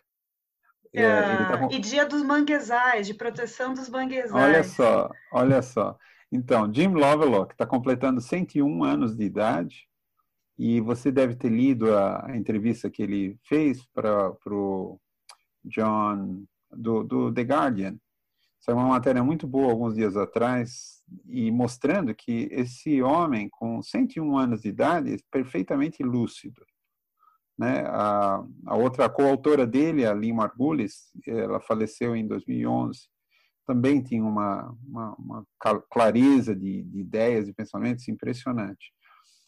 É, 0.92 1.06
ah, 1.06 1.48
tá 1.48 1.58
com... 1.58 1.70
E 1.70 1.78
dia 1.78 2.06
dos 2.06 2.22
manguezais, 2.22 3.06
de 3.06 3.14
proteção 3.14 3.74
dos 3.74 3.88
manguezais. 3.88 4.32
Olha 4.32 4.64
só, 4.64 5.10
olha 5.32 5.62
só. 5.62 5.98
Então, 6.30 6.72
Jim 6.72 6.88
Lovelock 6.88 7.52
está 7.52 7.66
completando 7.66 8.20
101 8.20 8.84
anos 8.84 9.16
de 9.16 9.24
idade 9.24 9.88
e 10.58 10.80
você 10.80 11.12
deve 11.12 11.34
ter 11.34 11.50
lido 11.50 11.94
a, 11.94 12.26
a 12.26 12.36
entrevista 12.36 12.88
que 12.88 13.02
ele 13.02 13.38
fez 13.44 13.84
para 13.86 14.32
o 14.46 14.98
John 15.64 16.44
do, 16.70 17.04
do 17.04 17.32
The 17.32 17.42
Guardian 17.42 17.96
Saiu 18.60 18.78
uma 18.78 18.88
matéria 18.88 19.22
muito 19.22 19.46
boa 19.46 19.70
alguns 19.70 19.94
dias 19.94 20.16
atrás 20.16 21.02
e 21.28 21.50
mostrando 21.50 22.14
que 22.14 22.48
esse 22.50 23.00
homem 23.02 23.48
com 23.48 23.80
101 23.80 24.36
anos 24.36 24.62
de 24.62 24.68
idade 24.68 25.14
é 25.14 25.18
perfeitamente 25.30 26.02
lúcido. 26.02 26.64
Né? 27.58 27.84
A, 27.86 28.44
a 28.66 28.76
outra 28.76 29.08
coautora 29.08 29.66
dele, 29.66 30.04
a 30.04 30.12
Lynn 30.12 30.34
Margulis, 30.34 31.10
ela 31.26 31.60
faleceu 31.60 32.14
em 32.14 32.26
2011, 32.26 33.08
também 33.66 34.02
tinha 34.02 34.22
uma, 34.22 34.76
uma, 34.86 35.14
uma 35.14 35.46
clareza 35.90 36.54
de, 36.54 36.82
de, 36.84 37.00
ideias 37.00 37.48
e 37.48 37.52
pensamentos 37.52 38.06
impressionante. 38.08 38.92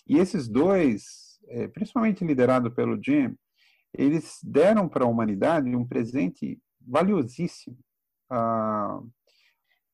E 0.07 0.19
esses 0.19 0.49
dois, 0.49 1.39
é, 1.49 1.69
principalmente 1.69 2.25
liderado 2.25 2.71
pelo 2.71 2.99
Jim, 3.03 3.37
eles 3.95 4.39
deram 4.43 4.89
para 4.89 5.05
a 5.05 5.09
humanidade 5.09 5.75
um 5.75 5.87
presente 5.87 6.61
valiosíssimo, 6.81 7.79
ah, 8.31 9.01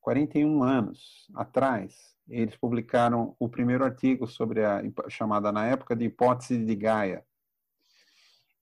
41 0.01 0.63
anos 0.63 1.27
atrás, 1.33 2.15
eles 2.29 2.55
publicaram 2.55 3.35
o 3.39 3.49
primeiro 3.49 3.83
artigo 3.83 4.27
sobre 4.27 4.63
a 4.63 4.81
chamada 5.09 5.51
na 5.51 5.65
época 5.65 5.95
de 5.95 6.05
hipótese 6.05 6.63
de 6.63 6.75
Gaia. 6.75 7.23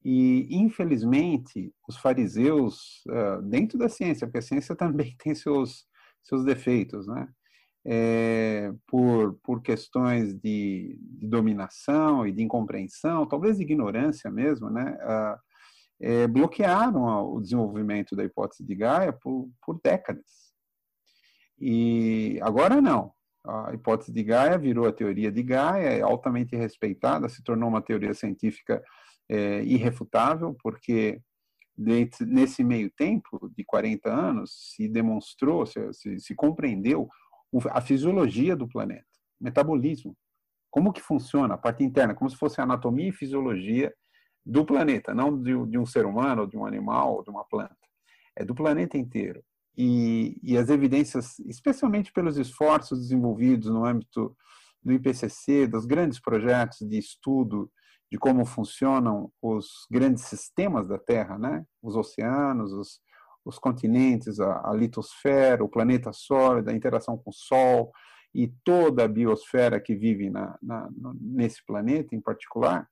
E, 0.03 0.47
infelizmente, 0.51 1.73
os 1.87 1.97
fariseus, 1.97 3.01
dentro 3.43 3.77
da 3.77 3.87
ciência, 3.87 4.27
porque 4.27 4.39
a 4.39 4.41
ciência 4.41 4.75
também 4.75 5.15
tem 5.17 5.33
seus, 5.33 5.85
seus 6.23 6.43
defeitos, 6.43 7.07
né? 7.07 7.27
É, 7.85 8.73
por, 8.87 9.33
por 9.43 9.61
questões 9.61 10.33
de, 10.33 10.97
de, 11.01 11.27
dominação 11.27 12.25
e 12.25 12.31
de 12.31 12.41
incompreensão, 12.41 13.25
talvez 13.25 13.57
de 13.57 13.63
ignorância 13.63 14.31
mesmo, 14.31 14.69
né? 14.69 14.97
Ah, 15.01 15.39
é, 16.03 16.27
bloquearam 16.27 17.33
o 17.33 17.39
desenvolvimento 17.39 18.13
da 18.13 18.25
hipótese 18.25 18.61
de 18.61 18.75
Gaia 18.75 19.13
por, 19.13 19.49
por 19.65 19.79
décadas. 19.81 20.51
E 21.57 22.37
agora 22.41 22.81
não. 22.81 23.13
A 23.45 23.73
hipótese 23.73 24.11
de 24.11 24.21
Gaia 24.21 24.57
virou 24.57 24.85
a 24.85 24.91
teoria 24.91 25.31
de 25.31 25.41
Gaia, 25.41 25.87
é 25.87 26.01
altamente 26.01 26.57
respeitada, 26.57 27.29
se 27.29 27.41
tornou 27.41 27.69
uma 27.69 27.81
teoria 27.81 28.13
científica 28.13 28.83
é, 29.29 29.63
irrefutável, 29.63 30.55
porque 30.61 31.21
nesse 31.77 32.63
meio 32.63 32.91
tempo 32.91 33.49
de 33.55 33.63
40 33.63 34.09
anos 34.09 34.73
se 34.75 34.89
demonstrou, 34.89 35.65
se, 35.65 35.93
se, 35.93 36.19
se 36.19 36.35
compreendeu 36.35 37.07
a 37.71 37.79
fisiologia 37.79 38.55
do 38.55 38.67
planeta, 38.67 39.05
metabolismo, 39.39 40.15
como 40.69 40.91
que 40.91 41.01
funciona 41.01 41.53
a 41.53 41.57
parte 41.57 41.83
interna, 41.83 42.13
como 42.13 42.29
se 42.29 42.35
fosse 42.35 42.59
anatomia 42.59 43.07
e 43.07 43.13
fisiologia 43.13 43.93
do 44.45 44.65
planeta, 44.65 45.13
não 45.13 45.41
de, 45.41 45.53
de 45.67 45.77
um 45.77 45.85
ser 45.85 46.05
humano, 46.05 46.47
de 46.47 46.57
um 46.57 46.65
animal, 46.65 47.23
de 47.23 47.29
uma 47.29 47.43
planta. 47.43 47.75
É 48.35 48.43
do 48.43 48.53
planeta 48.53 48.97
inteiro. 48.97 49.43
E, 49.75 50.37
e, 50.43 50.57
as 50.57 50.69
evidências, 50.69 51.39
especialmente 51.39 52.11
pelos 52.11 52.37
esforços 52.37 52.99
desenvolvidos 52.99 53.69
no 53.69 53.85
âmbito 53.85 54.35
do 54.83 54.93
IPCC, 54.93 55.65
dos 55.65 55.85
grandes 55.85 56.19
projetos 56.19 56.87
de 56.87 56.97
estudo 56.97 57.71
de 58.11 58.19
como 58.19 58.45
funcionam 58.45 59.31
os 59.41 59.87
grandes 59.89 60.25
sistemas 60.25 60.87
da 60.87 60.99
Terra, 60.99 61.39
né? 61.39 61.65
os 61.81 61.95
oceanos, 61.95 62.71
os, 62.71 62.99
os 63.43 63.57
continentes, 63.57 64.39
a, 64.39 64.69
a, 64.69 64.73
litosfera, 64.73 65.63
o 65.63 65.69
planeta 65.69 66.13
sólido, 66.13 66.69
a 66.69 66.73
interação 66.73 67.17
com 67.17 67.31
o 67.31 67.33
Sol 67.33 67.91
e 68.31 68.53
toda 68.63 69.03
a 69.03 69.07
biosfera 69.07 69.79
que 69.79 69.95
vive 69.95 70.29
na, 70.29 70.55
na, 70.61 70.87
nesse 71.19 71.65
planeta 71.65 72.15
em 72.15 72.21
particular, 72.21 72.87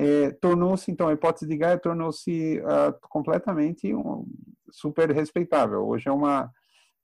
é, 0.00 0.30
tornou-se, 0.30 0.92
então, 0.92 1.08
a 1.08 1.12
hipótese 1.12 1.44
de 1.44 1.56
Gaia 1.56 1.76
tornou-se 1.76 2.60
uh, 2.60 2.94
completamente 3.08 3.92
um, 3.92 4.24
super 4.70 5.10
respeitável. 5.10 5.84
Hoje 5.84 6.08
é 6.08 6.12
uma, 6.12 6.48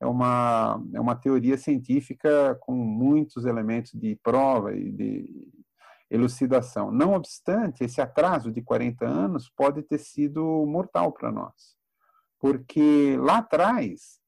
é, 0.00 0.06
uma, 0.06 0.80
é 0.94 1.00
uma 1.00 1.16
teoria 1.16 1.58
científica 1.58 2.56
com 2.60 2.72
muitos 2.72 3.46
elementos 3.46 3.90
de 3.94 4.14
prova 4.22 4.76
e 4.76 4.92
de 4.92 5.52
elucidação. 6.08 6.92
Não 6.92 7.14
obstante, 7.14 7.82
esse 7.82 8.00
atraso 8.00 8.52
de 8.52 8.62
40 8.62 9.04
anos 9.04 9.50
pode 9.50 9.82
ter 9.82 9.98
sido 9.98 10.64
mortal 10.64 11.10
para 11.10 11.32
nós. 11.32 11.74
Porque 12.38 13.16
lá 13.18 13.38
atrás, 13.38 14.20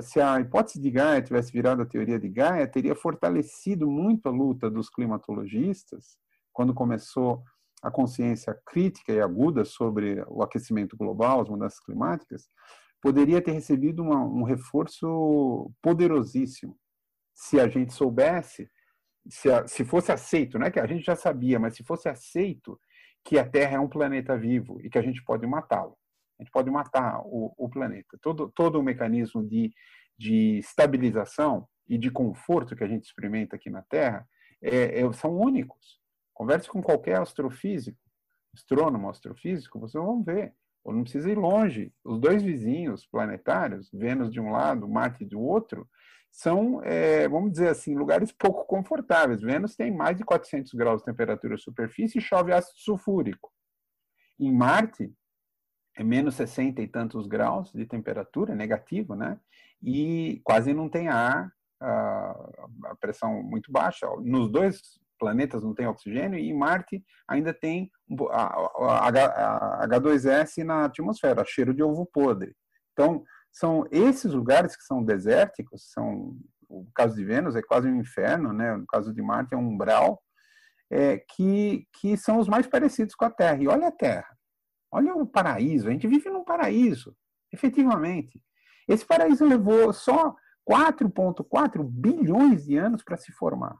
se 0.00 0.18
a 0.18 0.40
hipótese 0.40 0.80
de 0.80 0.90
Gaia 0.90 1.20
tivesse 1.20 1.52
virado 1.52 1.82
a 1.82 1.86
teoria 1.86 2.18
de 2.18 2.30
Gaia, 2.30 2.66
teria 2.66 2.94
fortalecido 2.94 3.86
muito 3.86 4.30
a 4.30 4.32
luta 4.32 4.70
dos 4.70 4.88
climatologistas, 4.88 6.16
quando 6.54 6.72
começou 6.72 7.42
a 7.82 7.90
consciência 7.90 8.56
crítica 8.66 9.12
e 9.12 9.20
aguda 9.20 9.64
sobre 9.64 10.22
o 10.28 10.42
aquecimento 10.42 10.96
global, 10.96 11.40
as 11.40 11.48
mudanças 11.48 11.80
climáticas, 11.80 12.48
poderia 13.00 13.42
ter 13.42 13.50
recebido 13.50 14.02
uma, 14.02 14.20
um 14.20 14.44
reforço 14.44 15.70
poderosíssimo 15.82 16.78
se 17.34 17.58
a 17.58 17.68
gente 17.68 17.92
soubesse, 17.92 18.70
se, 19.28 19.50
a, 19.50 19.66
se 19.66 19.84
fosse 19.84 20.12
aceito, 20.12 20.58
não 20.58 20.66
é 20.66 20.70
que 20.70 20.78
a 20.78 20.86
gente 20.86 21.04
já 21.04 21.16
sabia, 21.16 21.58
mas 21.58 21.74
se 21.74 21.84
fosse 21.84 22.08
aceito 22.08 22.78
que 23.24 23.38
a 23.38 23.48
Terra 23.48 23.76
é 23.76 23.80
um 23.80 23.88
planeta 23.88 24.36
vivo 24.36 24.80
e 24.80 24.90
que 24.90 24.98
a 24.98 25.02
gente 25.02 25.22
pode 25.24 25.46
matá-lo. 25.46 25.96
A 26.38 26.42
gente 26.42 26.52
pode 26.52 26.70
matar 26.70 27.20
o, 27.24 27.52
o 27.56 27.68
planeta. 27.68 28.18
Todo, 28.20 28.50
todo 28.54 28.78
o 28.78 28.82
mecanismo 28.82 29.46
de, 29.46 29.72
de 30.18 30.58
estabilização 30.58 31.68
e 31.88 31.96
de 31.98 32.10
conforto 32.10 32.74
que 32.74 32.82
a 32.82 32.88
gente 32.88 33.04
experimenta 33.04 33.56
aqui 33.56 33.70
na 33.70 33.82
Terra 33.82 34.26
é, 34.62 35.00
é, 35.00 35.12
são 35.12 35.36
únicos. 35.36 36.01
Converse 36.34 36.68
com 36.68 36.82
qualquer 36.82 37.20
astrofísico, 37.20 37.98
astrônomo, 38.54 39.08
astrofísico, 39.08 39.78
vocês 39.78 40.02
vão 40.02 40.22
ver. 40.22 40.54
Ou 40.84 40.92
não 40.92 41.02
precisa 41.02 41.30
ir 41.30 41.38
longe. 41.38 41.92
Os 42.04 42.18
dois 42.18 42.42
vizinhos 42.42 43.06
planetários, 43.06 43.88
Vênus 43.92 44.32
de 44.32 44.40
um 44.40 44.50
lado, 44.50 44.88
Marte 44.88 45.24
do 45.24 45.40
outro, 45.40 45.88
são, 46.30 46.82
é, 46.82 47.28
vamos 47.28 47.52
dizer 47.52 47.68
assim, 47.68 47.94
lugares 47.94 48.32
pouco 48.32 48.64
confortáveis. 48.64 49.40
Vênus 49.40 49.76
tem 49.76 49.94
mais 49.94 50.16
de 50.16 50.24
400 50.24 50.72
graus 50.72 51.00
de 51.00 51.06
temperatura 51.06 51.56
superfície 51.56 52.18
e 52.18 52.22
chove 52.22 52.52
ácido 52.52 52.78
sulfúrico. 52.78 53.52
Em 54.40 54.50
Marte, 54.50 55.12
é 55.96 56.02
menos 56.02 56.34
60 56.36 56.80
e 56.80 56.88
tantos 56.88 57.26
graus 57.26 57.70
de 57.70 57.84
temperatura, 57.86 58.54
negativo, 58.54 59.14
né? 59.14 59.38
E 59.82 60.40
quase 60.42 60.72
não 60.72 60.88
tem 60.88 61.08
ar, 61.08 61.52
a 61.80 62.96
pressão 62.98 63.42
muito 63.42 63.70
baixa. 63.70 64.06
Nos 64.20 64.50
dois 64.50 64.80
planetas 65.22 65.62
não 65.62 65.72
tem 65.72 65.86
oxigênio 65.86 66.36
e 66.36 66.52
Marte 66.52 67.04
ainda 67.28 67.54
tem 67.54 67.88
a 68.32 69.86
H2S 69.86 70.64
na 70.64 70.86
atmosfera, 70.86 71.44
cheiro 71.46 71.72
de 71.72 71.80
ovo 71.80 72.04
podre. 72.04 72.56
Então, 72.92 73.22
são 73.52 73.86
esses 73.92 74.32
lugares 74.32 74.74
que 74.74 74.82
são 74.82 75.04
desérticos, 75.04 75.92
são 75.92 76.36
o 76.68 76.88
caso 76.92 77.14
de 77.14 77.24
Vênus 77.24 77.54
é 77.54 77.62
quase 77.62 77.86
um 77.86 78.00
inferno, 78.00 78.52
né? 78.52 78.74
No 78.76 78.86
caso 78.86 79.14
de 79.14 79.22
Marte 79.22 79.54
é 79.54 79.56
um 79.56 79.68
umbral, 79.68 80.20
é, 80.90 81.18
que, 81.18 81.86
que 82.00 82.16
são 82.16 82.38
os 82.38 82.48
mais 82.48 82.66
parecidos 82.66 83.14
com 83.14 83.24
a 83.24 83.30
Terra. 83.30 83.62
E 83.62 83.68
olha 83.68 83.88
a 83.88 83.92
Terra, 83.92 84.36
olha 84.90 85.14
o 85.14 85.24
paraíso, 85.24 85.86
a 85.86 85.92
gente 85.92 86.08
vive 86.08 86.30
num 86.30 86.42
paraíso, 86.42 87.14
efetivamente. 87.52 88.42
Esse 88.88 89.06
paraíso 89.06 89.44
levou 89.44 89.92
só 89.92 90.34
4,4 90.68 91.84
bilhões 91.84 92.64
de 92.64 92.76
anos 92.76 93.04
para 93.04 93.16
se 93.16 93.30
formar. 93.32 93.78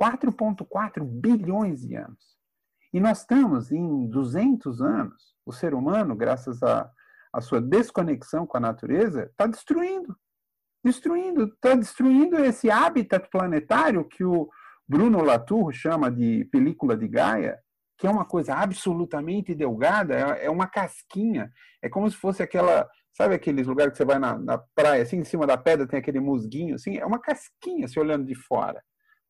4,4 0.00 1.04
bilhões 1.04 1.80
de 1.80 1.96
anos. 1.96 2.38
E 2.92 3.00
nós 3.00 3.20
estamos 3.20 3.72
em 3.72 4.06
200 4.08 4.80
anos, 4.80 5.34
o 5.44 5.52
ser 5.52 5.74
humano, 5.74 6.14
graças 6.14 6.62
à, 6.62 6.90
sua 7.40 7.60
desconexão 7.60 8.46
com 8.46 8.56
a 8.56 8.60
natureza, 8.60 9.24
está 9.24 9.46
destruindo. 9.46 10.16
Destruindo, 10.84 11.44
está 11.44 11.74
destruindo 11.74 12.36
esse 12.42 12.70
habitat 12.70 13.28
planetário 13.30 14.04
que 14.04 14.24
o 14.24 14.48
Bruno 14.88 15.22
Latour 15.22 15.72
chama 15.72 16.10
de 16.10 16.46
película 16.46 16.96
de 16.96 17.06
Gaia, 17.06 17.58
que 17.98 18.06
é 18.06 18.10
uma 18.10 18.24
coisa 18.24 18.54
absolutamente 18.54 19.54
delgada, 19.54 20.14
é, 20.14 20.46
é 20.46 20.50
uma 20.50 20.66
casquinha, 20.66 21.52
é 21.82 21.88
como 21.88 22.08
se 22.08 22.16
fosse 22.16 22.42
aquela, 22.42 22.88
sabe 23.12 23.34
aqueles 23.34 23.66
lugares 23.66 23.92
que 23.92 23.98
você 23.98 24.04
vai 24.04 24.18
na, 24.18 24.38
na 24.38 24.58
praia, 24.74 25.02
assim, 25.02 25.18
em 25.18 25.24
cima 25.24 25.46
da 25.46 25.58
pedra 25.58 25.86
tem 25.86 25.98
aquele 25.98 26.20
musguinho, 26.20 26.76
assim, 26.76 26.96
é 26.96 27.04
uma 27.04 27.20
casquinha 27.20 27.86
se 27.88 27.98
olhando 27.98 28.24
de 28.24 28.34
fora. 28.34 28.82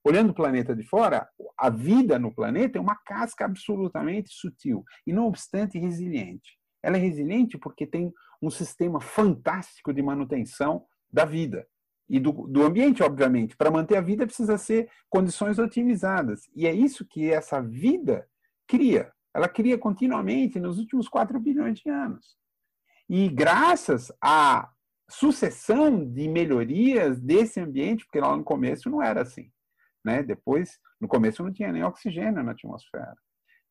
Olhando 0.09 0.31
o 0.31 0.35
planeta 0.35 0.75
de 0.75 0.83
fora, 0.83 1.29
a 1.55 1.69
vida 1.69 2.19
no 2.19 2.35
planeta 2.35 2.79
é 2.79 2.81
uma 2.81 2.97
casca 2.97 3.45
absolutamente 3.45 4.33
sutil 4.33 4.83
e, 5.07 5.13
não 5.13 5.27
obstante, 5.27 5.79
resiliente. 5.79 6.59
Ela 6.83 6.97
é 6.97 6.99
resiliente 6.99 7.59
porque 7.59 7.87
tem 7.87 8.11
um 8.41 8.49
sistema 8.49 9.03
fantástico 9.03 9.93
de 9.93 10.01
manutenção 10.01 10.87
da 11.13 11.27
vida 11.27 11.69
e 12.09 12.19
do, 12.19 12.33
do 12.33 12.63
ambiente, 12.63 13.03
obviamente. 13.03 13.55
Para 13.55 13.71
manter 13.71 13.99
a 13.99 14.01
vida 14.01 14.25
precisa 14.25 14.57
ser 14.57 14.89
condições 15.11 15.59
otimizadas. 15.59 16.49
E 16.57 16.67
é 16.67 16.73
isso 16.73 17.05
que 17.05 17.31
essa 17.31 17.61
vida 17.61 18.27
cria. 18.67 19.13
Ela 19.35 19.47
cria 19.47 19.77
continuamente 19.77 20.59
nos 20.59 20.79
últimos 20.79 21.07
4 21.07 21.39
bilhões 21.39 21.81
de 21.81 21.91
anos. 21.91 22.39
E 23.11 23.29
graças 23.29 24.11
à 24.23 24.71
sucessão 25.07 26.03
de 26.03 26.27
melhorias 26.29 27.21
desse 27.21 27.61
ambiente, 27.61 28.07
porque 28.07 28.21
lá 28.21 28.35
no 28.35 28.43
começo 28.43 28.89
não 28.89 29.03
era 29.03 29.21
assim. 29.21 29.51
Né? 30.05 30.23
Depois, 30.23 30.79
no 31.01 31.09
começo 31.09 31.43
não 31.43 31.53
tinha 31.53 31.73
nem 31.73 31.83
oxigênio 31.83 32.43
na 32.43 32.53
atmosfera. 32.53 33.17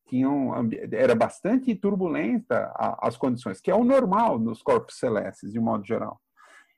Tinham, 0.08 0.52
era 0.92 1.14
bastante 1.14 1.74
turbulenta 1.74 2.72
as 3.00 3.16
condições, 3.16 3.60
que 3.60 3.70
é 3.70 3.74
o 3.74 3.84
normal 3.84 4.38
nos 4.38 4.62
corpos 4.62 4.98
celestes, 4.98 5.52
de 5.52 5.58
um 5.58 5.62
modo 5.62 5.86
geral. 5.86 6.18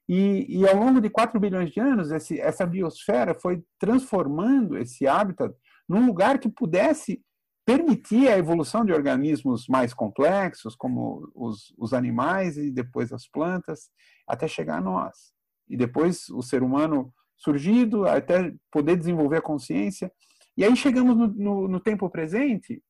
E, 0.08 0.58
e 0.58 0.68
ao 0.68 0.74
longo 0.74 1.00
de 1.00 1.08
4 1.08 1.38
bilhões 1.38 1.70
de 1.70 1.78
anos, 1.78 2.10
esse, 2.10 2.40
essa 2.40 2.66
biosfera 2.66 3.32
foi 3.32 3.62
transformando 3.78 4.76
esse 4.76 5.06
hábitat 5.06 5.54
num 5.88 6.04
lugar 6.04 6.40
que 6.40 6.48
pudesse 6.48 7.22
permitir 7.64 8.26
a 8.26 8.36
evolução 8.36 8.84
de 8.84 8.92
organismos 8.92 9.68
mais 9.68 9.94
complexos, 9.94 10.74
como 10.74 11.30
os, 11.32 11.72
os 11.78 11.94
animais 11.94 12.56
e 12.56 12.72
depois 12.72 13.12
as 13.12 13.28
plantas, 13.28 13.88
até 14.26 14.48
chegar 14.48 14.78
a 14.78 14.80
nós. 14.80 15.32
E 15.68 15.76
depois 15.76 16.28
o 16.30 16.42
ser 16.42 16.64
humano 16.64 17.14
surgido, 17.40 18.06
até 18.06 18.52
poder 18.70 18.96
desenvolver 18.96 19.38
a 19.38 19.42
consciência. 19.42 20.12
E 20.56 20.64
aí 20.64 20.76
chegamos 20.76 21.16
no, 21.16 21.26
no, 21.26 21.68
no 21.68 21.80
tempo 21.80 22.08
presente, 22.08 22.82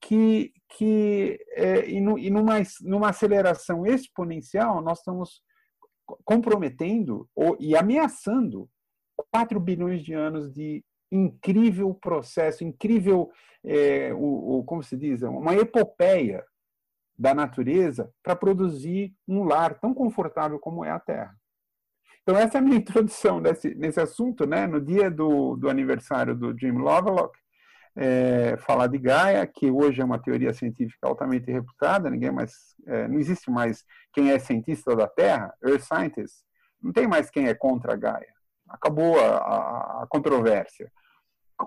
que, 0.00 0.52
que 0.76 1.38
é, 1.50 1.90
e, 1.90 2.00
no, 2.00 2.18
e 2.18 2.30
numa, 2.30 2.54
numa 2.82 3.10
aceleração 3.10 3.84
exponencial, 3.84 4.80
nós 4.80 4.98
estamos 4.98 5.42
comprometendo 6.24 7.28
ou, 7.34 7.56
e 7.58 7.76
ameaçando 7.76 8.70
4 9.32 9.58
bilhões 9.58 10.02
de 10.02 10.14
anos 10.14 10.52
de 10.52 10.84
incrível 11.10 11.92
processo, 11.94 12.64
incrível, 12.64 13.30
é, 13.64 14.12
o, 14.14 14.58
o, 14.58 14.64
como 14.64 14.82
se 14.82 14.96
diz, 14.96 15.22
uma 15.22 15.54
epopeia 15.54 16.44
da 17.18 17.34
natureza 17.34 18.12
para 18.22 18.36
produzir 18.36 19.12
um 19.26 19.42
lar 19.42 19.80
tão 19.80 19.92
confortável 19.92 20.58
como 20.58 20.84
é 20.84 20.90
a 20.90 21.00
Terra. 21.00 21.36
Então, 22.28 22.38
essa 22.38 22.58
é 22.58 22.60
a 22.60 22.62
minha 22.62 22.76
introdução 22.76 23.40
nesse, 23.40 23.74
nesse 23.74 23.98
assunto, 23.98 24.46
né? 24.46 24.66
no 24.66 24.78
dia 24.78 25.10
do, 25.10 25.56
do 25.56 25.70
aniversário 25.70 26.36
do 26.36 26.54
Jim 26.58 26.72
Lovelock, 26.72 27.32
é, 27.96 28.58
falar 28.58 28.86
de 28.88 28.98
Gaia, 28.98 29.46
que 29.46 29.70
hoje 29.70 30.02
é 30.02 30.04
uma 30.04 30.18
teoria 30.18 30.52
científica 30.52 31.08
altamente 31.08 31.50
reputada, 31.50 32.10
ninguém 32.10 32.30
mais, 32.30 32.52
é, 32.86 33.08
não 33.08 33.18
existe 33.18 33.50
mais 33.50 33.82
quem 34.12 34.30
é 34.30 34.38
cientista 34.38 34.94
da 34.94 35.08
Terra, 35.08 35.54
Earth 35.64 35.80
Scientist, 35.80 36.44
não 36.82 36.92
tem 36.92 37.06
mais 37.06 37.30
quem 37.30 37.48
é 37.48 37.54
contra 37.54 37.94
a 37.94 37.96
Gaia 37.96 38.38
acabou 38.68 39.18
a, 39.18 40.02
a, 40.02 40.06
controvérsia. 40.10 40.92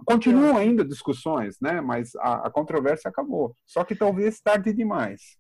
Continuam 0.06 0.56
ainda 0.56 0.86
discussões, 0.86 1.60
né? 1.60 1.82
mas 1.82 2.16
a, 2.18 2.48
a 2.48 2.52
controvérsia 2.52 3.10
acabou. 3.10 3.56
Só 3.66 3.84
que 3.84 3.96
talvez 3.96 4.40
tarde 4.40 4.72
demais. 4.72 5.36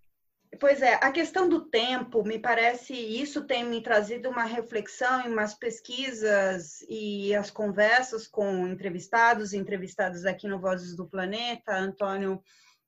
Pois 0.60 0.82
é, 0.82 0.96
a 0.96 1.12
questão 1.12 1.48
do 1.48 1.62
tempo, 1.70 2.24
me 2.24 2.38
parece, 2.38 2.94
isso 2.94 3.46
tem 3.46 3.64
me 3.64 3.82
trazido 3.82 4.30
uma 4.30 4.44
reflexão 4.44 5.22
em 5.22 5.32
umas 5.32 5.54
pesquisas 5.54 6.82
e 6.90 7.34
as 7.34 7.50
conversas 7.50 8.28
com 8.28 8.68
entrevistados 8.68 9.54
e 9.54 9.58
entrevistadas 9.58 10.26
aqui 10.26 10.48
no 10.48 10.60
Vozes 10.60 10.96
do 10.96 11.08
Planeta, 11.08 11.78
Antônio, 11.78 12.44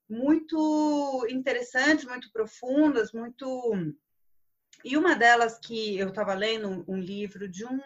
muito 0.08 1.26
interessantes, 1.30 2.04
muito 2.04 2.30
profundas, 2.32 3.12
muito. 3.12 3.72
E 4.84 4.96
uma 4.98 5.14
delas 5.14 5.58
que 5.58 5.98
eu 5.98 6.08
estava 6.08 6.34
lendo 6.34 6.84
um 6.86 6.98
livro 6.98 7.48
de 7.48 7.64
um 7.64 7.80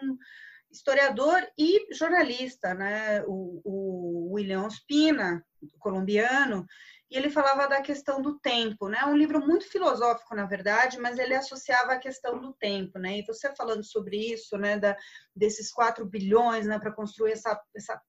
historiador 0.70 1.46
e 1.56 1.94
jornalista, 1.94 2.74
né? 2.74 3.22
O, 3.26 3.60
o 3.64 4.34
William 4.34 4.66
Ospina, 4.66 5.44
colombiano, 5.78 6.66
e 7.10 7.16
ele 7.16 7.30
falava 7.30 7.66
da 7.66 7.80
questão 7.80 8.20
do 8.20 8.38
tempo, 8.38 8.88
né? 8.88 9.04
Um 9.06 9.16
livro 9.16 9.40
muito 9.40 9.66
filosófico, 9.68 10.34
na 10.34 10.44
verdade, 10.44 10.98
mas 10.98 11.18
ele 11.18 11.34
associava 11.34 11.92
a 11.92 11.98
questão 11.98 12.38
do 12.38 12.52
tempo, 12.52 12.98
né? 12.98 13.18
E 13.18 13.24
você 13.24 13.54
falando 13.54 13.82
sobre 13.82 14.16
isso, 14.16 14.58
né? 14.58 14.78
Da, 14.78 14.96
desses 15.34 15.72
4 15.72 16.04
bilhões, 16.04 16.66
né? 16.66 16.78
Para 16.78 16.92
construir 16.92 17.32
essa, 17.32 17.58
essa, 17.74 18.00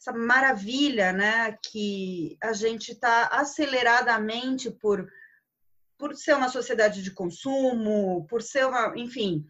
essa 0.00 0.12
maravilha, 0.12 1.12
né? 1.12 1.58
Que 1.70 2.38
a 2.42 2.54
gente 2.54 2.92
está 2.92 3.26
aceleradamente 3.26 4.70
por 4.70 5.06
por 5.98 6.14
ser 6.14 6.34
uma 6.34 6.50
sociedade 6.50 7.02
de 7.02 7.10
consumo, 7.10 8.26
por 8.28 8.42
ser 8.42 8.66
uma, 8.66 8.92
enfim, 8.96 9.48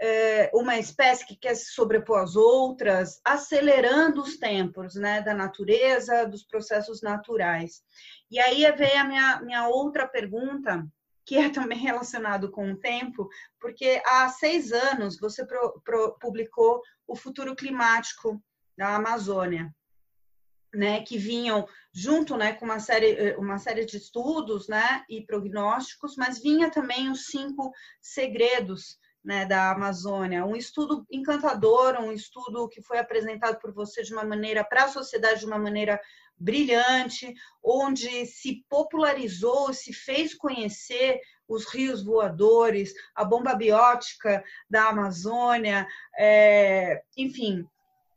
é, 0.00 0.50
uma 0.52 0.76
espécie 0.78 1.26
que 1.26 1.36
quer 1.36 1.54
se 1.54 1.72
sobrepor 1.72 2.20
às 2.20 2.36
outras, 2.36 3.20
acelerando 3.24 4.22
os 4.22 4.36
tempos 4.36 4.94
né, 4.94 5.20
da 5.22 5.34
natureza, 5.34 6.26
dos 6.26 6.42
processos 6.44 7.00
naturais. 7.00 7.82
E 8.30 8.38
aí 8.38 8.70
vem 8.72 8.98
a 8.98 9.04
minha, 9.04 9.40
minha 9.42 9.68
outra 9.68 10.06
pergunta, 10.06 10.86
que 11.24 11.36
é 11.36 11.48
também 11.48 11.78
relacionado 11.78 12.50
com 12.50 12.72
o 12.72 12.76
tempo, 12.76 13.28
porque 13.60 14.02
há 14.04 14.28
seis 14.28 14.72
anos 14.72 15.18
você 15.18 15.46
pro, 15.46 15.80
pro, 15.84 16.18
publicou 16.18 16.82
o 17.06 17.16
futuro 17.16 17.54
climático 17.54 18.42
da 18.76 18.96
Amazônia, 18.96 19.74
né, 20.74 21.02
que 21.02 21.16
vinham 21.16 21.66
junto, 21.92 22.36
né, 22.36 22.52
com 22.54 22.64
uma 22.64 22.80
série, 22.80 23.36
uma 23.36 23.58
série 23.58 23.84
de 23.84 23.96
estudos, 23.96 24.66
né, 24.66 25.04
e 25.08 25.24
prognósticos, 25.24 26.16
mas 26.16 26.42
vinha 26.42 26.68
também 26.68 27.10
os 27.10 27.26
cinco 27.26 27.72
segredos 28.00 28.98
né, 29.24 29.46
da 29.46 29.70
Amazônia. 29.70 30.44
Um 30.44 30.54
estudo 30.54 31.06
encantador, 31.10 31.96
um 31.98 32.12
estudo 32.12 32.68
que 32.68 32.82
foi 32.82 32.98
apresentado 32.98 33.58
por 33.58 33.72
você 33.72 34.02
de 34.02 34.12
uma 34.12 34.24
maneira 34.24 34.62
para 34.62 34.84
a 34.84 34.88
sociedade 34.88 35.40
de 35.40 35.46
uma 35.46 35.58
maneira 35.58 36.00
brilhante, 36.36 37.32
onde 37.62 38.26
se 38.26 38.64
popularizou, 38.68 39.72
se 39.72 39.92
fez 39.92 40.34
conhecer 40.34 41.20
os 41.48 41.66
rios 41.72 42.04
voadores, 42.04 42.92
a 43.14 43.24
bomba 43.24 43.54
biótica 43.54 44.42
da 44.68 44.88
Amazônia, 44.88 45.86
é, 46.18 47.02
enfim. 47.16 47.66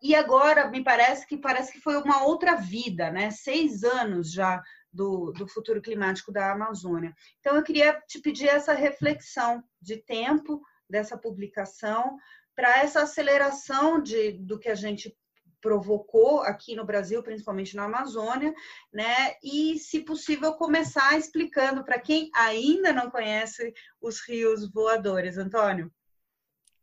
E 0.02 0.16
agora 0.16 0.70
me 0.70 0.84
parece 0.84 1.26
que 1.26 1.38
parece 1.38 1.72
que 1.72 1.80
foi 1.80 1.98
uma 1.98 2.24
outra 2.24 2.56
vida, 2.56 3.12
né? 3.12 3.32
Seis 3.32 3.84
anos 3.84 4.32
já 4.32 4.62
do, 4.92 5.32
do 5.34 5.48
futuro 5.48 5.82
climático 5.82 6.32
da 6.32 6.52
Amazônia. 6.52 7.14
Então 7.40 7.56
eu 7.56 7.64
queria 7.64 8.00
te 8.08 8.20
pedir 8.20 8.48
essa 8.48 8.74
reflexão 8.74 9.64
de 9.82 9.98
tempo 9.98 10.62
dessa 10.90 11.18
publicação 11.18 12.18
para 12.56 12.80
essa 12.80 13.04
aceleração 13.04 14.02
de, 14.02 14.32
do 14.32 14.58
que 14.58 14.70
a 14.70 14.76
gente 14.76 15.16
provocou 15.62 16.42
aqui 16.42 16.76
no 16.76 16.86
Brasil, 16.86 17.22
principalmente 17.22 17.76
na 17.76 17.86
Amazônia, 17.86 18.54
né? 18.94 19.36
E, 19.44 19.78
se 19.78 20.00
possível, 20.00 20.54
começar 20.54 21.18
explicando 21.18 21.84
para 21.84 22.00
quem 22.00 22.30
ainda 22.34 22.94
não 22.94 23.10
conhece 23.10 23.74
os 24.02 24.20
rios 24.28 24.72
voadores. 24.72 25.38
Antônio? 25.38 25.92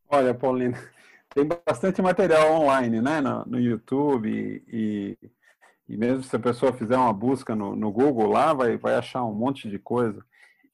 Olha, 0.09 0.35
Paulina, 0.35 0.79
tem 1.31 1.47
bastante 1.47 2.03
material 2.03 2.53
online, 2.53 3.01
né? 3.01 3.21
No, 3.21 3.45
no 3.45 3.61
YouTube 3.61 4.29
e, 4.29 5.19
e, 5.89 5.97
mesmo 5.97 6.23
se 6.23 6.35
a 6.37 6.41
pessoa 6.41 6.73
fizer 6.73 6.97
uma 6.97 7.13
busca 7.13 7.55
no, 7.55 7.75
no 7.75 7.91
Google 7.91 8.29
lá, 8.29 8.53
vai, 8.53 8.77
vai 8.77 8.95
achar 8.95 9.25
um 9.25 9.35
monte 9.35 9.69
de 9.69 9.79
coisa. 9.79 10.25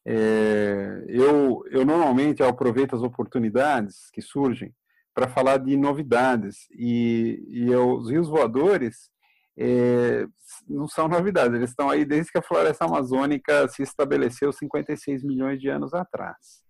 É, 0.06 1.04
eu, 1.08 1.62
eu 1.70 1.84
normalmente 1.84 2.42
aproveito 2.42 2.96
as 2.96 3.02
oportunidades 3.02 4.10
que 4.12 4.22
surgem 4.22 4.74
para 5.14 5.28
falar 5.28 5.58
de 5.58 5.76
novidades. 5.76 6.66
E, 6.72 7.44
e 7.48 7.70
eu, 7.70 7.96
os 7.96 8.10
rios 8.10 8.28
voadores 8.28 9.10
é, 9.58 10.26
não 10.68 10.88
são 10.88 11.08
novidades, 11.08 11.54
eles 11.54 11.70
estão 11.70 11.90
aí 11.90 12.04
desde 12.04 12.32
que 12.32 12.38
a 12.38 12.42
floresta 12.42 12.84
amazônica 12.84 13.68
se 13.68 13.82
estabeleceu 13.82 14.52
56 14.52 15.22
milhões 15.22 15.60
de 15.60 15.68
anos 15.68 15.92
atrás. 15.92 16.64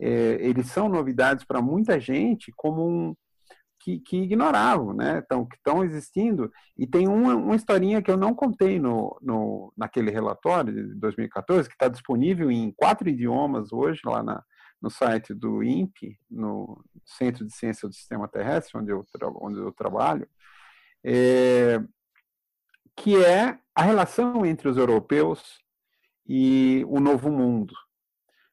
É, 0.00 0.36
eles 0.40 0.66
são 0.66 0.88
novidades 0.88 1.44
para 1.44 1.62
muita 1.62 1.98
gente 2.00 2.52
como 2.56 2.86
um, 2.86 3.14
que, 3.86 4.00
que, 4.00 4.16
ignoravam, 4.16 4.92
né? 4.92 5.22
Então, 5.24 5.46
que 5.46 5.54
estão 5.54 5.84
existindo. 5.84 6.52
E 6.76 6.88
tem 6.88 7.06
uma, 7.06 7.36
uma 7.36 7.54
historinha 7.54 8.02
que 8.02 8.10
eu 8.10 8.16
não 8.16 8.34
contei 8.34 8.80
no, 8.80 9.16
no, 9.22 9.72
naquele 9.76 10.10
relatório 10.10 10.72
de 10.88 10.94
2014, 10.96 11.68
que 11.68 11.74
está 11.76 11.86
disponível 11.86 12.50
em 12.50 12.72
quatro 12.72 13.08
idiomas 13.08 13.72
hoje, 13.72 14.00
lá 14.04 14.24
na, 14.24 14.42
no 14.82 14.90
site 14.90 15.32
do 15.32 15.62
INPE, 15.62 16.18
no 16.28 16.84
Centro 17.04 17.46
de 17.46 17.54
Ciência 17.54 17.88
do 17.88 17.94
Sistema 17.94 18.26
Terrestre, 18.26 18.76
onde 18.76 18.90
eu, 18.90 19.06
onde 19.40 19.60
eu 19.60 19.70
trabalho, 19.70 20.28
é, 21.04 21.80
que 22.96 23.24
é 23.24 23.56
a 23.72 23.82
relação 23.82 24.44
entre 24.44 24.68
os 24.68 24.76
europeus 24.76 25.60
e 26.26 26.84
o 26.88 26.98
Novo 26.98 27.30
Mundo. 27.30 27.72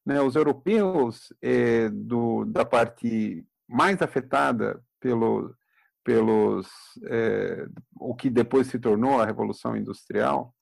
Né, 0.05 0.21
os 0.21 0.35
europeus, 0.35 1.33
é, 1.41 1.89
do, 1.89 2.45
da 2.45 2.63
parte 2.63 3.43
mais 3.67 3.99
afetada 3.99 4.79
pelo, 5.03 5.53
pelos 6.01 6.69
é, 7.07 7.67
o 7.99 8.15
que 8.15 8.29
depois 8.29 8.67
se 8.67 8.79
tornou 8.79 9.21
a 9.21 9.25
Revolução 9.25 9.75
Industrial, 9.75 10.55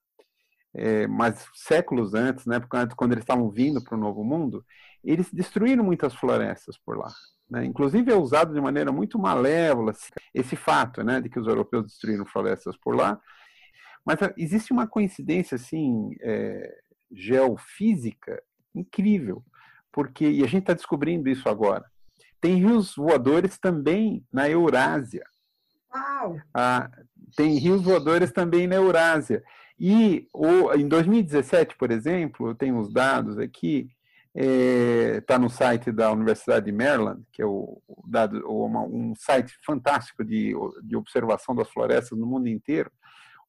é, 0.74 1.06
mas 1.06 1.48
séculos 1.54 2.16
antes, 2.16 2.48
né, 2.48 2.60
quando 2.96 3.12
eles 3.12 3.24
estavam 3.24 3.52
vindo 3.52 3.84
para 3.84 3.96
o 3.96 4.00
Novo 4.00 4.24
Mundo, 4.24 4.66
eles 5.04 5.32
destruíram 5.32 5.84
muitas 5.84 6.16
florestas 6.16 6.76
por 6.76 6.98
lá. 6.98 7.12
Né? 7.48 7.66
Inclusive 7.66 8.12
é 8.12 8.16
usado 8.16 8.52
de 8.52 8.60
maneira 8.60 8.92
muito 8.92 9.20
malévola 9.20 9.94
esse 10.34 10.56
fato 10.56 11.04
né, 11.04 11.22
de 11.22 11.30
que 11.30 11.40
os 11.40 11.46
europeus 11.46 11.86
destruíram 11.86 12.26
florestas 12.26 12.76
por 12.78 12.96
lá. 12.96 13.20
Mas 14.04 14.18
existe 14.36 14.74
uma 14.74 14.88
coincidência 14.88 15.56
assim 15.56 16.16
é, 16.22 16.80
geofísica 17.12 18.42
incrível, 18.74 19.44
porque 19.92 20.28
e 20.28 20.44
a 20.44 20.48
gente 20.48 20.64
está 20.64 20.74
descobrindo 20.74 21.30
isso 21.30 21.48
agora. 21.48 21.86
Tem 22.42 22.56
rios 22.56 22.96
voadores 22.96 23.60
também 23.60 24.26
na 24.34 24.50
Eurásia. 24.50 25.24
Uau. 25.94 26.40
Ah, 26.54 26.90
tem 27.36 27.58
rios 27.58 27.84
voadores 27.84 28.32
também 28.32 28.66
na 28.68 28.76
Eurásia. 28.76 29.44
E 29.80 30.28
o, 30.34 30.74
em 30.74 30.88
2017, 30.88 31.76
por 31.78 31.92
exemplo, 31.92 32.50
eu 32.50 32.56
tenho 32.56 32.80
os 32.80 32.92
dados 32.92 33.38
aqui, 33.38 33.90
está 34.34 35.36
é, 35.36 35.38
no 35.38 35.50
site 35.50 35.92
da 35.92 36.12
Universidade 36.12 36.66
de 36.66 36.72
Maryland, 36.72 37.22
que 37.32 37.42
é 37.42 37.46
o, 37.46 37.82
dado, 38.08 38.48
uma, 38.48 38.82
um 38.82 39.14
site 39.16 39.54
fantástico 39.66 40.24
de, 40.24 40.54
de 40.84 40.96
observação 40.96 41.56
das 41.56 41.70
florestas 41.70 42.18
no 42.18 42.26
mundo 42.26 42.48
inteiro. 42.48 42.92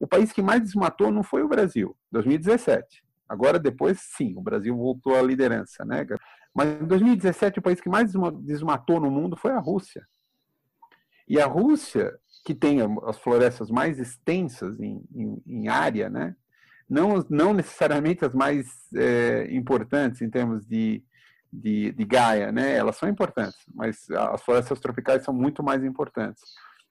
O 0.01 0.07
país 0.07 0.33
que 0.33 0.43
mais 0.43 0.61
desmatou 0.61 1.11
não 1.11 1.23
foi 1.23 1.43
o 1.43 1.49
Brasil, 1.49 1.97
2017. 2.11 3.05
Agora, 3.29 3.59
depois, 3.59 4.01
sim, 4.01 4.35
o 4.37 4.43
Brasil 4.43 4.77
voltou 4.77 5.15
à 5.15 5.23
liderança, 5.23 5.85
né? 5.85 6.05
Mas 6.55 6.81
em 6.81 6.87
2017, 6.87 7.59
o 7.59 7.63
país 7.63 7.81
que 7.81 7.89
mais 7.89 8.13
desmatou 8.41 9.01
no 9.01 9.11
mundo 9.11 9.37
foi 9.37 9.53
a 9.53 9.59
Rússia. 9.59 10.07
E 11.27 11.41
a 11.41 11.47
Rússia, 11.47 12.13
que 12.45 12.55
tem 12.55 12.79
as 13.05 13.19
florestas 13.19 13.71
mais 13.71 13.99
extensas 13.99 14.79
em, 14.81 15.03
em, 15.15 15.43
em 15.47 15.69
área, 15.69 16.11
né? 16.11 16.37
não, 16.93 17.25
não 17.31 17.55
necessariamente 17.55 18.23
as 18.23 18.35
mais 18.35 18.67
é, 18.95 19.49
importantes 19.51 20.21
em 20.21 20.29
termos 20.29 20.67
de, 20.67 21.03
de, 21.51 21.91
de 21.91 22.05
Gaia, 22.05 22.53
né? 22.53 22.77
Elas 22.77 22.97
são 22.97 23.09
importantes, 23.09 23.59
mas 23.75 24.11
as 24.11 24.43
florestas 24.43 24.79
tropicais 24.79 25.25
são 25.25 25.33
muito 25.33 25.63
mais 25.63 25.83
importantes. 25.83 26.43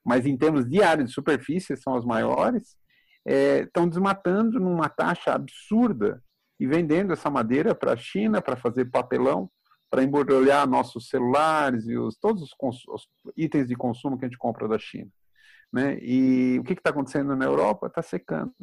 Mas 0.04 0.26
em 0.26 0.36
termos 0.36 0.68
de 0.68 0.82
área 0.82 1.04
de 1.04 1.12
superfície, 1.12 1.76
são 1.76 1.94
as 1.94 2.04
maiores, 2.04 2.76
é, 3.24 3.60
estão 3.60 3.88
desmatando 3.88 4.58
numa 4.58 4.88
taxa 4.88 5.32
absurda 5.32 6.20
e 6.62 6.66
vendendo 6.66 7.12
essa 7.12 7.28
madeira 7.28 7.74
para 7.74 7.94
a 7.94 7.96
China 7.96 8.40
para 8.40 8.54
fazer 8.54 8.84
papelão, 8.84 9.50
para 9.90 10.04
embrulhar 10.04 10.64
nossos 10.64 11.08
celulares 11.08 11.88
e 11.88 11.98
os, 11.98 12.16
todos 12.16 12.40
os, 12.40 12.84
os, 12.88 13.08
itens 13.36 13.66
de 13.66 13.74
consumo 13.74 14.16
que 14.16 14.24
a 14.24 14.28
gente 14.28 14.38
compra 14.38 14.68
da 14.68 14.78
China. 14.78 15.10
Né? 15.72 15.98
E 16.00 16.60
o 16.60 16.62
que 16.62 16.74
está 16.74 16.90
acontecendo 16.90 17.34
na 17.34 17.46
Europa? 17.46 17.88
Está 17.88 18.00
secando 18.00 18.54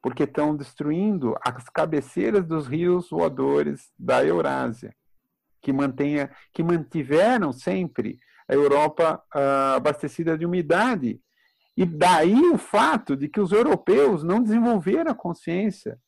porque 0.00 0.22
estão 0.22 0.56
destruindo 0.56 1.36
as 1.44 1.68
cabeceiras 1.68 2.46
dos 2.46 2.66
rios 2.66 3.10
voadores 3.10 3.92
da 3.98 4.24
Eurásia, 4.24 4.96
que, 5.60 5.74
mantenha, 5.74 6.30
que 6.54 6.62
mantiveram 6.62 7.52
sempre 7.52 8.18
a 8.48 8.54
Europa 8.54 9.22
uh, 9.36 9.76
abastecida 9.76 10.38
de 10.38 10.46
umidade. 10.46 11.20
E 11.76 11.84
daí 11.84 12.48
o 12.48 12.56
fato 12.56 13.14
de 13.14 13.28
que 13.28 13.42
os 13.42 13.52
europeus 13.52 14.24
não 14.24 14.42
desenvolveram 14.42 15.12
a 15.12 15.14
consciência 15.14 16.00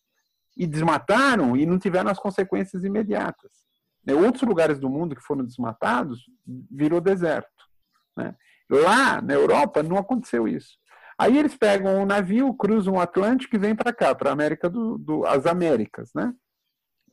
e 0.57 0.67
desmataram 0.67 1.57
e 1.57 1.65
não 1.67 1.79
tiveram 1.79 2.11
as 2.11 2.19
consequências 2.19 2.85
imediatas. 2.85 3.53
Né? 4.05 4.15
Outros 4.15 4.43
lugares 4.43 4.79
do 4.79 4.91
mundo 4.91 5.15
que 5.15 5.23
foram 5.23 5.45
desmatados 5.45 6.21
virou 6.71 7.01
deserto. 7.01 7.49
Né? 8.17 8.35
Lá 8.71 9.21
na 9.21 9.35
Europa 9.35 9.83
não 9.83 9.97
aconteceu 9.97 10.47
isso. 10.47 10.77
Aí 11.19 11.39
eles 11.39 11.57
pegam 11.57 12.03
um 12.03 12.07
navio, 12.07 12.55
cruzam 12.55 12.95
o 12.95 13.01
Atlântico 13.01 13.55
e 13.55 13.59
vêm 13.59 13.77
para 13.77 13.93
cá, 13.93 14.15
para 14.15 14.33
América 14.33 14.69
do, 14.69 14.99
do, 14.99 15.27
as 15.27 15.47
Américas, 15.47 16.11
né? 16.15 16.35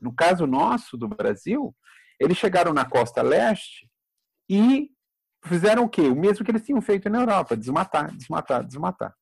No 0.02 0.14
caso 0.14 0.48
nosso, 0.48 0.98
do 0.98 1.08
Brasil, 1.08 1.76
eles 2.20 2.38
chegaram 2.38 2.74
na 2.74 2.86
costa 2.86 3.22
leste 3.22 3.90
e 4.50 4.90
fizeram 5.46 5.84
o 5.84 5.90
quê? 5.90 6.04
O 6.04 6.16
mesmo 6.16 6.44
que 6.44 6.52
eles 6.52 6.66
tinham 6.66 6.82
feito 6.82 7.10
na 7.10 7.20
Europa, 7.20 7.56
desmatar, 7.56 8.16
desmatar, 8.16 8.66
desmatar. 8.66 9.14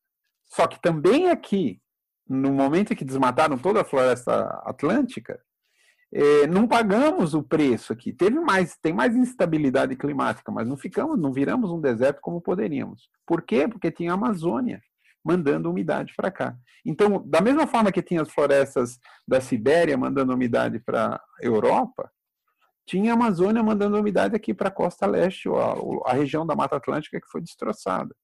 Só 0.45 0.67
que 0.67 0.81
também 0.81 1.29
aqui, 1.29 1.81
no 2.29 2.51
momento 2.51 2.93
em 2.93 2.95
que 2.95 3.05
desmataram 3.05 3.57
toda 3.57 3.81
a 3.81 3.85
floresta 3.85 4.61
atlântica, 4.65 5.39
é, 6.13 6.47
não 6.47 6.67
pagamos 6.67 7.33
o 7.33 7.43
preço 7.43 7.91
aqui. 7.91 8.13
Teve 8.13 8.39
mais, 8.39 8.77
tem 8.77 8.93
mais 8.93 9.15
instabilidade 9.15 9.95
climática, 9.95 10.51
mas 10.51 10.67
não 10.67 10.77
ficamos, 10.77 11.19
não 11.19 11.33
viramos 11.33 11.71
um 11.71 11.81
deserto 11.81 12.21
como 12.21 12.41
poderíamos. 12.41 13.09
Por 13.25 13.41
quê? 13.41 13.67
Porque 13.67 13.91
tinha 13.91 14.11
a 14.11 14.15
Amazônia 14.15 14.81
mandando 15.23 15.69
umidade 15.69 16.13
para 16.15 16.31
cá. 16.31 16.55
Então, 16.85 17.21
da 17.25 17.41
mesma 17.41 17.67
forma 17.67 17.91
que 17.91 18.01
tinha 18.01 18.21
as 18.21 18.31
florestas 18.31 18.97
da 19.27 19.41
Sibéria 19.41 19.97
mandando 19.97 20.33
umidade 20.33 20.79
para 20.79 21.15
a 21.15 21.21
Europa, 21.41 22.09
tinha 22.85 23.11
a 23.11 23.15
Amazônia 23.15 23.61
mandando 23.61 23.99
umidade 23.99 24.33
aqui 24.33 24.53
para 24.53 24.69
a 24.69 24.71
costa 24.71 25.05
leste, 25.05 25.49
a, 25.49 26.09
a 26.09 26.13
região 26.13 26.45
da 26.47 26.55
Mata 26.55 26.77
Atlântica 26.77 27.19
que 27.19 27.27
foi 27.27 27.41
destroçada. 27.41 28.15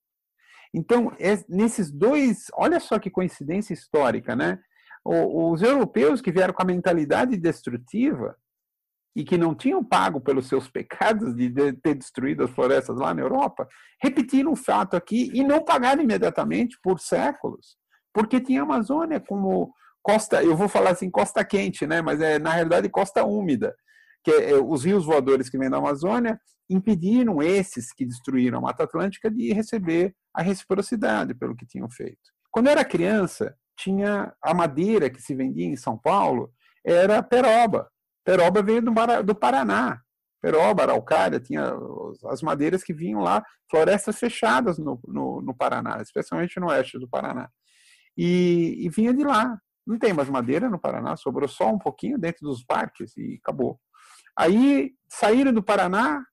Então, 0.74 1.14
é, 1.20 1.38
nesses 1.48 1.90
dois, 1.90 2.46
olha 2.54 2.80
só 2.80 2.98
que 2.98 3.08
coincidência 3.08 3.72
histórica, 3.72 4.34
né? 4.34 4.58
os 5.06 5.60
europeus 5.60 6.22
que 6.22 6.32
vieram 6.32 6.54
com 6.54 6.62
a 6.62 6.66
mentalidade 6.66 7.36
destrutiva 7.36 8.34
e 9.14 9.22
que 9.22 9.36
não 9.36 9.54
tinham 9.54 9.84
pago 9.84 10.18
pelos 10.18 10.48
seus 10.48 10.66
pecados 10.66 11.36
de 11.36 11.50
ter 11.74 11.94
destruído 11.94 12.42
as 12.42 12.50
florestas 12.50 12.96
lá 12.96 13.12
na 13.12 13.20
Europa, 13.20 13.68
repetiram 14.02 14.52
o 14.52 14.56
fato 14.56 14.96
aqui 14.96 15.30
e 15.34 15.44
não 15.44 15.62
pagaram 15.62 16.02
imediatamente 16.02 16.78
por 16.82 16.98
séculos, 16.98 17.76
porque 18.14 18.40
tinha 18.40 18.62
a 18.62 18.64
Amazônia 18.64 19.20
como 19.20 19.72
costa, 20.02 20.42
eu 20.42 20.56
vou 20.56 20.68
falar 20.68 20.90
assim, 20.90 21.10
costa 21.10 21.44
quente, 21.44 21.86
né? 21.86 22.02
mas 22.02 22.20
é 22.20 22.38
na 22.38 22.50
realidade 22.50 22.88
costa 22.88 23.24
úmida, 23.24 23.74
que 24.24 24.30
é, 24.30 24.50
é, 24.52 24.54
os 24.54 24.84
rios 24.84 25.04
voadores 25.04 25.48
que 25.48 25.58
vêm 25.58 25.70
da 25.70 25.76
Amazônia 25.76 26.40
impediram 26.68 27.42
esses 27.42 27.92
que 27.92 28.06
destruíram 28.06 28.58
a 28.58 28.62
Mata 28.62 28.84
Atlântica 28.84 29.30
de 29.30 29.52
receber 29.52 30.14
a 30.34 30.42
reciprocidade 30.42 31.34
pelo 31.34 31.54
que 31.54 31.66
tinham 31.66 31.88
feito. 31.90 32.32
Quando 32.50 32.66
eu 32.66 32.72
era 32.72 32.84
criança, 32.84 33.56
tinha 33.76 34.32
a 34.42 34.54
madeira 34.54 35.10
que 35.10 35.20
se 35.20 35.34
vendia 35.34 35.66
em 35.66 35.76
São 35.76 35.96
Paulo, 35.98 36.52
era 36.84 37.22
peroba. 37.22 37.90
Peroba 38.24 38.62
veio 38.62 38.82
do, 38.82 39.34
Paraná. 39.34 40.00
Peroba, 40.40 40.82
araucária, 40.82 41.40
tinha 41.40 41.74
as 42.26 42.42
madeiras 42.42 42.82
que 42.82 42.92
vinham 42.92 43.20
lá, 43.20 43.42
florestas 43.70 44.18
fechadas 44.18 44.78
no, 44.78 45.00
no, 45.06 45.40
no 45.40 45.54
Paraná, 45.54 46.00
especialmente 46.02 46.60
no 46.60 46.68
oeste 46.68 46.98
do 46.98 47.08
Paraná. 47.08 47.48
E, 48.16 48.76
e, 48.84 48.88
vinha 48.90 49.14
de 49.14 49.24
lá. 49.24 49.58
Não 49.86 49.98
tem 49.98 50.12
mais 50.12 50.28
madeira 50.28 50.68
no 50.68 50.78
Paraná, 50.78 51.16
sobrou 51.16 51.48
só 51.48 51.70
um 51.70 51.78
pouquinho 51.78 52.18
dentro 52.18 52.46
dos 52.46 52.62
parques 52.64 53.16
e 53.16 53.38
acabou. 53.42 53.78
Aí 54.36 54.92
saíram 55.08 55.52
do 55.52 55.62
Paraná, 55.62 56.24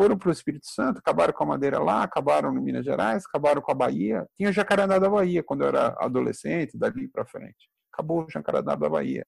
foram 0.00 0.16
para 0.16 0.30
o 0.30 0.32
Espírito 0.32 0.66
Santo, 0.66 0.96
acabaram 0.96 1.30
com 1.30 1.44
a 1.44 1.48
madeira 1.48 1.78
lá, 1.78 2.02
acabaram 2.02 2.50
no 2.50 2.62
Minas 2.62 2.86
Gerais, 2.86 3.22
acabaram 3.26 3.60
com 3.60 3.70
a 3.70 3.74
Bahia. 3.74 4.26
Tinha 4.34 4.50
Jacarandá 4.50 4.98
da 4.98 5.10
Bahia 5.10 5.42
quando 5.42 5.60
eu 5.60 5.68
era 5.68 5.94
adolescente, 5.98 6.78
dali 6.78 7.06
para 7.06 7.26
frente. 7.26 7.68
Acabou 7.92 8.24
o 8.24 8.30
Jacarandá 8.30 8.74
da 8.74 8.88
Bahia. 8.88 9.26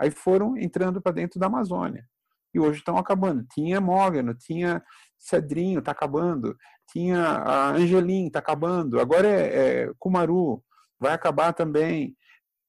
Aí 0.00 0.10
foram 0.10 0.56
entrando 0.56 0.98
para 1.02 1.12
dentro 1.12 1.38
da 1.38 1.44
Amazônia. 1.44 2.08
E 2.54 2.58
hoje 2.58 2.78
estão 2.78 2.96
acabando. 2.96 3.44
Tinha 3.52 3.82
Mógano, 3.82 4.32
tinha 4.32 4.82
Cedrinho, 5.18 5.80
está 5.80 5.92
acabando. 5.92 6.56
Tinha 6.90 7.22
a 7.22 7.72
Angelim, 7.72 8.28
está 8.28 8.38
acabando. 8.38 9.00
Agora 9.00 9.28
é, 9.28 9.82
é 9.82 9.92
Cumaru, 9.98 10.64
vai 10.98 11.12
acabar 11.12 11.52
também. 11.52 12.16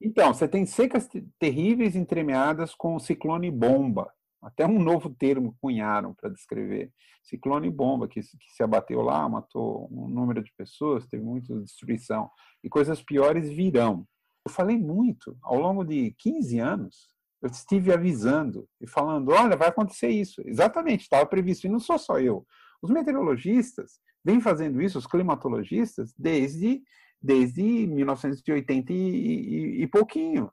Então, 0.01 0.33
você 0.33 0.45
tem 0.45 0.65
secas 0.65 1.07
terríveis 1.39 1.95
entremeadas 1.95 2.75
com 2.75 2.99
ciclone 2.99 3.49
bomba. 3.49 4.11
Até 4.45 4.63
um 4.63 4.79
novo 4.79 5.09
termo 5.09 5.57
cunharam 5.59 6.13
para 6.13 6.29
descrever. 6.29 6.91
Ciclone 7.23 7.67
bomba, 7.71 8.07
que, 8.07 8.21
que 8.21 8.53
se 8.55 8.61
abateu 8.61 9.01
lá, 9.01 9.27
matou 9.27 9.89
um 9.91 10.07
número 10.07 10.43
de 10.43 10.53
pessoas, 10.55 11.07
teve 11.07 11.23
muita 11.23 11.59
destruição. 11.61 12.29
E 12.63 12.69
coisas 12.69 13.01
piores 13.01 13.49
virão. 13.49 14.07
Eu 14.45 14.51
falei 14.51 14.77
muito, 14.77 15.35
ao 15.41 15.59
longo 15.59 15.83
de 15.83 16.13
15 16.19 16.59
anos, 16.59 17.09
eu 17.41 17.49
estive 17.49 17.91
avisando 17.91 18.69
e 18.79 18.87
falando: 18.87 19.29
olha, 19.31 19.57
vai 19.57 19.69
acontecer 19.69 20.09
isso. 20.09 20.43
Exatamente, 20.45 21.01
estava 21.01 21.25
previsto. 21.25 21.65
E 21.65 21.69
não 21.69 21.79
sou 21.79 21.97
só 21.97 22.19
eu. 22.19 22.45
Os 22.83 22.91
meteorologistas 22.91 23.99
vêm 24.23 24.39
fazendo 24.39 24.79
isso, 24.79 24.99
os 24.99 25.07
climatologistas, 25.07 26.13
desde, 26.15 26.83
desde 27.19 27.87
1980 27.87 28.93
e, 28.93 28.95
e, 28.95 29.81
e 29.81 29.87
pouquinho. 29.87 30.51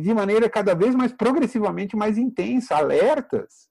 De 0.00 0.14
maneira 0.14 0.48
cada 0.48 0.74
vez 0.74 0.94
mais 0.94 1.12
progressivamente 1.12 1.96
mais 1.96 2.16
intensa, 2.16 2.76
alertas. 2.76 3.68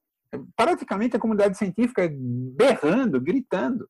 Praticamente 0.55 1.15
a 1.15 1.19
comunidade 1.19 1.57
científica 1.57 2.07
berrando, 2.11 3.19
gritando. 3.19 3.89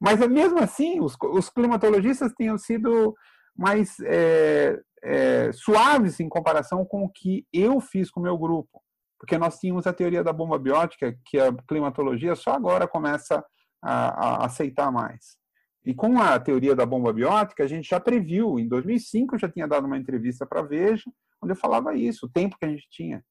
Mas 0.00 0.18
mesmo 0.26 0.58
assim, 0.58 1.00
os, 1.00 1.14
os 1.20 1.50
climatologistas 1.50 2.32
tinham 2.32 2.56
sido 2.56 3.14
mais 3.54 4.00
é, 4.00 4.80
é, 5.02 5.52
suaves 5.52 6.18
em 6.18 6.28
comparação 6.28 6.84
com 6.84 7.04
o 7.04 7.08
que 7.08 7.46
eu 7.52 7.80
fiz 7.80 8.10
com 8.10 8.20
o 8.20 8.22
meu 8.22 8.38
grupo. 8.38 8.82
Porque 9.18 9.36
nós 9.36 9.58
tínhamos 9.58 9.86
a 9.86 9.92
teoria 9.92 10.24
da 10.24 10.32
bomba 10.32 10.58
biótica, 10.58 11.14
que 11.26 11.38
a 11.38 11.52
climatologia 11.68 12.34
só 12.34 12.52
agora 12.52 12.88
começa 12.88 13.44
a, 13.82 14.42
a 14.42 14.46
aceitar 14.46 14.90
mais. 14.90 15.38
E 15.84 15.94
com 15.94 16.18
a 16.20 16.38
teoria 16.38 16.74
da 16.74 16.86
bomba 16.86 17.12
biótica, 17.12 17.64
a 17.64 17.66
gente 17.66 17.88
já 17.88 18.00
previu, 18.00 18.58
em 18.58 18.68
2005 18.68 19.34
eu 19.34 19.38
já 19.38 19.48
tinha 19.48 19.68
dado 19.68 19.86
uma 19.86 19.98
entrevista 19.98 20.46
para 20.46 20.62
Veja, 20.62 21.10
onde 21.42 21.52
eu 21.52 21.56
falava 21.56 21.94
isso, 21.94 22.26
o 22.26 22.28
tempo 22.28 22.56
que 22.58 22.64
a 22.64 22.68
gente 22.68 22.88
tinha. 22.90 23.24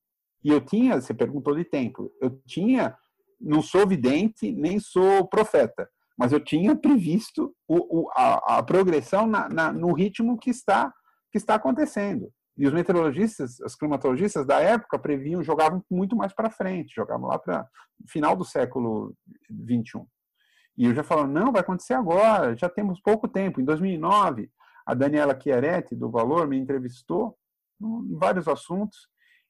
E 0.44 0.50
eu 0.50 0.62
tinha, 0.62 1.00
você 1.00 1.14
perguntou 1.14 1.56
de 1.56 1.66
tempo, 1.66 2.12
eu 2.22 2.42
tinha, 2.48 2.98
não 3.40 3.62
sou 3.62 3.88
vidente, 3.88 4.52
nem 4.52 4.80
sou 4.80 5.28
profeta, 5.28 5.90
mas 6.18 6.32
eu 6.32 6.40
tinha 6.40 6.76
previsto 6.76 7.54
o, 7.68 8.02
o, 8.02 8.10
a, 8.12 8.58
a, 8.58 8.64
progressão 8.64 9.26
na, 9.26 9.48
na, 9.50 9.72
no 9.72 9.94
ritmo 9.94 10.38
que 10.38 10.50
está, 10.50 10.94
que 11.32 11.38
está 11.38 11.56
acontecendo. 11.56 12.32
E 12.58 12.68
os 12.68 12.74
meteorologistas, 12.74 13.60
os 13.62 13.74
climatologistas 13.74 14.46
da 14.46 14.60
época 14.60 15.00
previam, 15.00 15.42
jogavam 15.42 15.82
muito 15.90 16.16
mais 16.16 16.34
para 16.34 16.50
frente, 16.50 16.94
jogavam 16.94 17.30
lá 17.30 17.40
para 17.40 17.66
final 18.10 18.36
do 18.36 18.44
século 18.44 19.16
21. 19.50 20.06
E 20.78 20.86
eu 20.86 20.94
já 20.94 21.04
falo, 21.04 21.26
não, 21.26 21.54
vai 21.54 21.62
acontecer 21.62 21.94
agora, 21.94 22.56
já 22.58 22.68
temos 22.68 23.00
pouco 23.02 23.30
tempo. 23.30 23.62
Em 23.62 23.66
2009, 23.66 24.50
a 24.86 24.94
Daniela 24.94 25.40
Chiaretti, 25.40 25.96
do 25.96 26.12
Valor, 26.12 26.48
me 26.48 26.58
entrevistou 26.58 27.39
em 27.82 28.18
vários 28.18 28.48
assuntos 28.48 29.10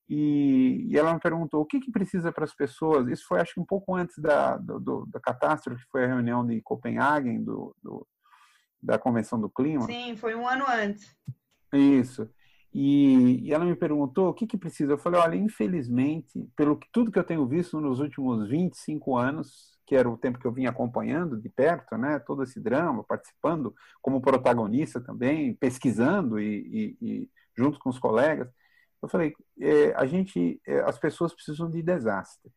e, 0.10 0.88
e, 0.90 0.98
ela 0.98 1.14
me 1.14 1.20
perguntou 1.20 1.62
o 1.62 1.66
que, 1.66 1.80
que 1.80 1.92
precisa 1.92 2.32
para 2.32 2.44
as 2.44 2.54
pessoas. 2.54 3.08
Isso 3.08 3.26
foi, 3.28 3.40
acho 3.40 3.54
que 3.54 3.60
um 3.60 3.66
pouco 3.66 3.96
antes 3.96 4.18
da, 4.18 4.58
do, 4.58 5.06
da 5.06 5.20
catástrofe, 5.20 5.84
que 5.84 5.92
foi 5.92 6.04
a 6.04 6.08
reunião 6.08 6.46
de 6.46 6.60
Copenhague, 6.62 7.38
do, 7.38 7.76
do, 7.84 8.08
da 8.82 8.98
Convenção 8.98 9.40
do 9.40 9.50
Clima. 9.50 9.86
Sim, 9.86 10.18
foi 10.18 10.34
um 10.34 10.48
ano 10.48 10.66
antes. 10.68 11.16
Isso. 11.72 12.28
E, 12.74 13.48
e 13.48 13.54
ela 13.54 13.66
me 13.66 13.76
perguntou 13.76 14.30
o 14.30 14.34
que, 14.34 14.48
que 14.48 14.58
precisa. 14.58 14.94
Eu 14.94 14.98
falei: 14.98 15.20
olha, 15.20 15.36
infelizmente, 15.36 16.50
pelo 16.56 16.76
que, 16.76 16.88
tudo 16.92 17.12
que 17.12 17.20
eu 17.20 17.24
tenho 17.24 17.48
visto 17.48 17.80
nos 17.80 18.00
últimos 18.00 18.50
25 18.50 19.16
anos, 19.16 19.78
que 19.86 19.96
era 19.96 20.10
o 20.10 20.18
tempo 20.18 20.40
que 20.40 20.46
eu 20.46 20.52
vinha 20.52 20.72
acompanhando 20.72 21.40
de 21.40 21.50
perto, 21.50 21.96
né, 21.98 22.18
todo 22.18 22.42
esse 22.42 22.60
drama, 22.60 23.04
participando 23.04 23.76
como 24.02 24.22
protagonista 24.22 25.00
também, 25.00 25.54
pesquisando 25.54 26.40
e, 26.40 26.98
e 27.00 27.30
junto 27.60 27.80
com 27.80 27.90
os 27.90 28.00
colegas 28.00 28.50
eu 29.02 29.08
falei, 29.08 29.34
é, 29.60 29.94
a 29.96 30.06
gente, 30.06 30.62
é, 30.68 30.80
as 30.82 31.00
pessoas 31.00 31.34
precisam 31.34 31.70
de 31.70 31.82
desastre. 31.82 32.52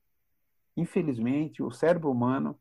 Infelizmente, 0.76 1.62
o 1.62 1.70
cérebro 1.70 2.10
humano 2.10 2.58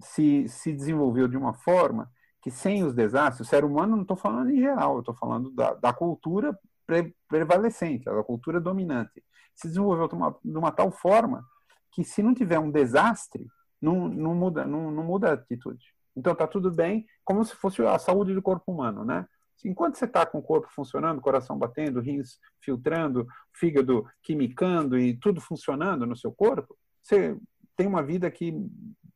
se, 0.00 0.48
se 0.48 0.72
desenvolveu 0.72 1.28
de 1.28 1.36
uma 1.36 1.54
forma 1.54 2.10
que 2.40 2.50
sem 2.50 2.82
os 2.82 2.92
desastres, 2.92 3.46
o 3.46 3.50
cérebro 3.50 3.72
humano 3.72 3.94
não 3.94 4.02
estou 4.02 4.16
falando 4.16 4.50
em 4.50 4.60
geral, 4.60 4.94
eu 4.94 5.00
estou 5.00 5.14
falando 5.14 5.50
da, 5.52 5.74
da 5.74 5.92
cultura 5.92 6.58
pre, 6.84 7.14
prevalecente, 7.28 8.04
da 8.04 8.24
cultura 8.24 8.60
dominante, 8.60 9.22
se 9.54 9.68
desenvolveu 9.68 10.08
de 10.08 10.14
uma, 10.14 10.36
de 10.44 10.58
uma 10.58 10.72
tal 10.72 10.90
forma 10.90 11.44
que 11.92 12.02
se 12.02 12.22
não 12.22 12.34
tiver 12.34 12.58
um 12.58 12.70
desastre, 12.70 13.46
não, 13.80 14.08
não, 14.08 14.34
muda, 14.34 14.64
não, 14.64 14.90
não 14.90 15.04
muda 15.04 15.30
a 15.30 15.34
atitude. 15.34 15.94
Então 16.16 16.32
está 16.32 16.46
tudo 16.48 16.72
bem, 16.72 17.06
como 17.24 17.44
se 17.44 17.54
fosse 17.54 17.80
a 17.82 17.98
saúde 17.98 18.34
do 18.34 18.42
corpo 18.42 18.72
humano, 18.72 19.04
né? 19.04 19.26
Enquanto 19.64 19.96
você 19.96 20.04
está 20.04 20.26
com 20.26 20.38
o 20.38 20.42
corpo 20.42 20.68
funcionando, 20.70 21.20
coração 21.20 21.56
batendo, 21.56 22.00
rins 22.00 22.38
filtrando, 22.60 23.26
fígado 23.52 24.06
quimicando 24.22 24.98
e 24.98 25.16
tudo 25.16 25.40
funcionando 25.40 26.06
no 26.06 26.16
seu 26.16 26.32
corpo, 26.32 26.76
você 27.00 27.36
tem 27.76 27.86
uma 27.86 28.02
vida 28.02 28.30
que 28.30 28.54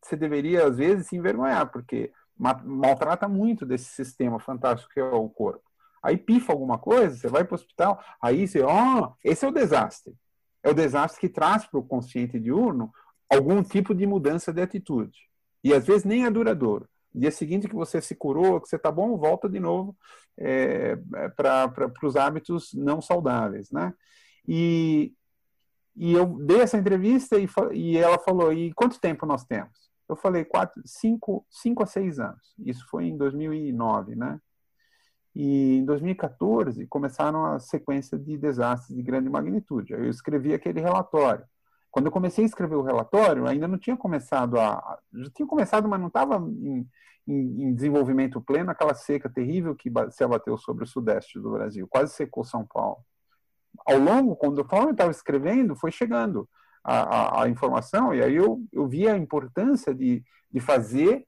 você 0.02 0.16
deveria, 0.16 0.66
às 0.66 0.78
vezes, 0.78 1.08
se 1.08 1.16
envergonhar, 1.16 1.70
porque 1.70 2.12
maltrata 2.38 3.26
muito 3.26 3.64
desse 3.64 3.86
sistema 3.86 4.38
fantástico 4.38 4.92
que 4.92 5.00
é 5.00 5.04
o 5.04 5.28
corpo. 5.28 5.64
Aí 6.02 6.16
pifa 6.16 6.52
alguma 6.52 6.78
coisa, 6.78 7.16
você 7.16 7.28
vai 7.28 7.44
para 7.44 7.54
o 7.54 7.56
hospital, 7.56 8.02
aí 8.22 8.46
você, 8.46 8.62
ó, 8.62 9.00
oh, 9.00 9.14
esse 9.24 9.44
é 9.44 9.48
o 9.48 9.52
desastre. 9.52 10.14
É 10.62 10.70
o 10.70 10.74
desastre 10.74 11.20
que 11.20 11.28
traz 11.28 11.66
para 11.66 11.80
o 11.80 11.82
consciente 11.82 12.38
diurno 12.38 12.92
algum 13.28 13.62
tipo 13.62 13.94
de 13.94 14.06
mudança 14.06 14.52
de 14.52 14.60
atitude. 14.60 15.18
E 15.64 15.74
às 15.74 15.86
vezes 15.86 16.04
nem 16.04 16.24
é 16.24 16.30
duradouro 16.30 16.88
dia 17.18 17.30
seguinte 17.30 17.68
que 17.68 17.74
você 17.74 18.00
se 18.00 18.14
curou, 18.14 18.60
que 18.60 18.68
você 18.68 18.76
está 18.76 18.90
bom, 18.90 19.16
volta 19.16 19.48
de 19.48 19.58
novo 19.58 19.96
é 20.38 20.96
para 21.36 21.92
os 22.02 22.16
hábitos 22.16 22.72
não 22.74 23.00
saudáveis, 23.00 23.70
né? 23.70 23.94
E, 24.46 25.14
e 25.96 26.12
eu 26.12 26.26
dei 26.26 26.60
essa 26.60 26.76
entrevista 26.76 27.38
e, 27.38 27.48
e 27.72 27.96
ela 27.96 28.18
falou, 28.18 28.52
e 28.52 28.72
quanto 28.74 29.00
tempo 29.00 29.24
nós 29.26 29.44
temos? 29.44 29.90
Eu 30.08 30.14
falei, 30.14 30.44
quatro, 30.44 30.80
cinco, 30.84 31.44
cinco 31.50 31.82
a 31.82 31.86
seis 31.86 32.20
anos. 32.20 32.54
Isso 32.58 32.86
foi 32.88 33.06
em 33.06 33.16
2009, 33.16 34.14
né? 34.14 34.40
E 35.34 35.78
em 35.78 35.84
2014 35.84 36.86
começaram 36.86 37.44
a 37.44 37.58
sequência 37.58 38.18
de 38.18 38.38
desastres 38.38 38.96
de 38.96 39.02
grande 39.02 39.28
magnitude. 39.28 39.92
Eu 39.92 40.08
escrevi 40.08 40.54
aquele 40.54 40.80
relatório. 40.80 41.44
Quando 41.96 42.08
eu 42.08 42.12
comecei 42.12 42.44
a 42.44 42.46
escrever 42.46 42.74
o 42.74 42.82
relatório, 42.82 43.46
ainda 43.46 43.66
não 43.66 43.78
tinha 43.78 43.96
começado 43.96 44.60
a. 44.60 44.98
Já 45.14 45.30
tinha 45.30 45.48
começado, 45.48 45.88
mas 45.88 45.98
não 45.98 46.08
estava 46.08 46.36
em, 46.36 46.86
em, 47.26 47.62
em, 47.62 47.74
desenvolvimento 47.74 48.38
pleno 48.38 48.70
aquela 48.70 48.92
seca 48.92 49.30
terrível 49.30 49.74
que 49.74 49.90
se 50.10 50.22
abateu 50.22 50.58
sobre 50.58 50.84
o 50.84 50.86
sudeste 50.86 51.40
do 51.40 51.52
Brasil, 51.52 51.88
quase 51.88 52.12
secou 52.12 52.44
São 52.44 52.66
Paulo. 52.66 52.98
Ao 53.86 53.98
longo, 53.98 54.36
quando 54.36 54.58
eu 54.58 54.90
estava 54.90 55.10
escrevendo, 55.10 55.74
foi 55.74 55.90
chegando 55.90 56.46
a, 56.84 56.98
a, 56.98 57.44
a, 57.44 57.48
informação, 57.48 58.14
e 58.14 58.22
aí 58.22 58.36
eu, 58.36 58.62
eu 58.70 58.86
vi 58.86 59.08
a 59.08 59.16
importância 59.16 59.94
de, 59.94 60.22
de 60.52 60.60
fazer 60.60 61.26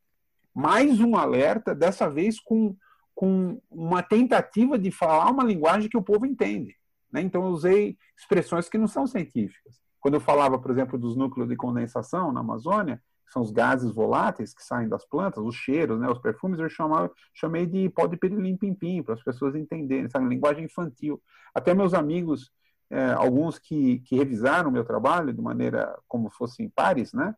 mais 0.54 1.00
um 1.00 1.16
alerta, 1.16 1.74
dessa 1.74 2.11
vez 2.11 2.38
com, 2.38 2.76
com 3.14 3.59
uma 3.70 4.02
tentativa 4.02 4.78
de 4.78 4.90
falar 4.90 5.31
uma 5.31 5.44
linguagem 5.44 5.88
que 5.88 5.96
o 5.96 6.04
povo 6.04 6.26
entende. 6.26 6.76
Né? 7.11 7.22
Então, 7.22 7.42
eu 7.42 7.52
usei 7.52 7.96
expressões 8.14 8.68
que 8.68 8.76
não 8.76 8.87
são 8.87 9.07
científicas. 9.07 9.88
Quando 10.00 10.14
eu 10.14 10.20
falava, 10.20 10.58
por 10.58 10.70
exemplo, 10.70 10.98
dos 10.98 11.16
núcleos 11.16 11.48
de 11.48 11.56
condensação 11.56 12.32
na 12.32 12.40
Amazônia, 12.40 13.02
que 13.26 13.32
são 13.32 13.42
os 13.42 13.50
gases 13.50 13.92
voláteis 13.92 14.54
que 14.54 14.62
saem 14.62 14.88
das 14.88 15.04
plantas, 15.04 15.44
os 15.44 15.54
cheiros, 15.54 16.00
né, 16.00 16.08
os 16.08 16.18
perfumes, 16.18 16.58
eu 16.58 16.68
chamava, 16.68 17.11
chamei 17.34 17.66
de 17.66 17.88
pó 17.90 18.06
de 18.06 18.16
pirilim-pim-pim, 18.16 19.02
para 19.02 19.14
as 19.14 19.22
pessoas 19.22 19.54
entenderem, 19.54 20.08
sabe, 20.08 20.26
linguagem 20.28 20.64
infantil. 20.64 21.20
Até 21.54 21.74
meus 21.74 21.92
amigos, 21.92 22.50
é, 22.90 23.12
alguns 23.12 23.58
que, 23.58 23.98
que 24.00 24.16
revisaram 24.16 24.70
o 24.70 24.72
meu 24.72 24.84
trabalho 24.84 25.32
de 25.32 25.42
maneira 25.42 25.98
como 26.08 26.30
fossem 26.30 26.70
pares, 26.70 27.12
né, 27.12 27.34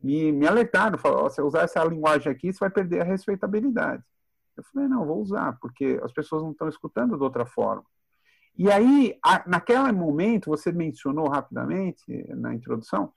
me, 0.00 0.32
me 0.32 0.46
alertaram, 0.46 0.98
falaram, 0.98 1.30
se 1.30 1.40
usar 1.42 1.62
essa 1.62 1.82
linguagem 1.84 2.30
aqui, 2.30 2.52
você 2.52 2.60
vai 2.60 2.70
perder 2.70 3.00
a 3.00 3.04
respeitabilidade. 3.04 4.02
Eu 4.56 4.62
falei, 4.64 4.88
não, 4.88 5.06
vou 5.06 5.20
usar, 5.20 5.58
porque 5.60 5.98
as 6.02 6.12
pessoas 6.12 6.42
não 6.42 6.50
estão 6.50 6.68
escutando 6.68 7.16
de 7.16 7.22
outra 7.22 7.46
forma. 7.46 7.84
E 8.56 8.70
aí, 8.70 9.18
a, 9.24 9.48
naquele 9.48 9.92
momento, 9.92 10.50
você 10.50 10.70
mencionou 10.70 11.28
rapidamente 11.28 12.04
na 12.34 12.54
introdução, 12.54 13.12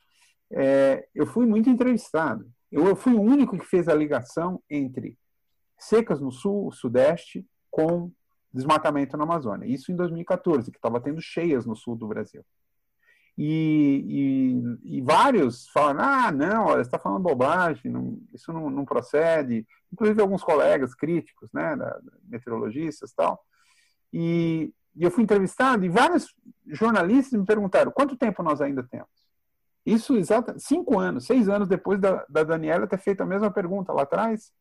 é, 0.51 1.07
eu 1.13 1.25
fui 1.25 1.45
muito 1.45 1.69
entrevistado. 1.69 2.49
Eu, 2.71 2.87
eu, 2.87 2.95
fui 2.95 3.13
o 3.13 3.21
único 3.21 3.57
que 3.57 3.65
fez 3.65 3.87
a 3.87 3.93
ligação 3.93 4.61
entre 4.69 5.17
secas 5.77 6.21
no 6.21 6.31
sul, 6.31 6.71
sudeste, 6.71 7.45
com 7.69 8.11
desmatamento 8.53 9.17
na 9.17 9.23
Amazônia. 9.23 9.67
Isso 9.67 9.91
em 9.91 9.95
2014, 9.95 10.71
que 10.71 10.77
estava 10.77 11.01
tendo 11.01 11.21
cheias 11.21 11.65
no 11.65 11.75
sul 11.75 11.95
do 11.95 12.07
Brasil. 12.07 12.43
E, 13.37 14.61
e, 14.85 14.97
e, 14.97 15.01
vários 15.01 15.67
falam, 15.67 16.01
ah, 16.01 16.31
não, 16.31 16.67
você 16.67 16.81
está 16.81 16.97
falando 16.97 17.23
bobagem, 17.23 17.91
não, 17.91 18.17
isso 18.33 18.53
não, 18.53 18.69
não, 18.69 18.85
procede. 18.85 19.67
Inclusive 19.91 20.21
alguns 20.21 20.41
colegas 20.41 20.95
críticos, 20.95 21.49
né, 21.53 21.75
da, 21.75 21.99
meteorologistas 22.29 23.11
tal. 23.13 23.43
E, 24.13 24.73
e 24.95 25.03
eu 25.03 25.11
fui 25.11 25.23
entrevistado 25.23 25.85
e 25.85 25.89
vários 25.89 26.33
jornalistas 26.67 27.39
me 27.39 27.45
perguntaram, 27.45 27.91
quanto 27.91 28.15
tempo 28.15 28.41
nós 28.41 28.61
ainda 28.61 28.83
temos? 28.83 29.09
Isso, 29.85 30.15
exato, 30.15 30.55
cinco 30.57 30.99
anos, 30.99 31.25
seis 31.25 31.47
anos 31.47 31.67
depois 31.67 31.99
da, 31.99 32.25
da 32.27 32.43
Daniela 32.43 32.87
ter 32.87 32.97
feito 32.97 33.21
a 33.21 33.25
mesma 33.25 33.51
pergunta 33.51 33.93
lá 33.93 34.03
atrás. 34.03 34.51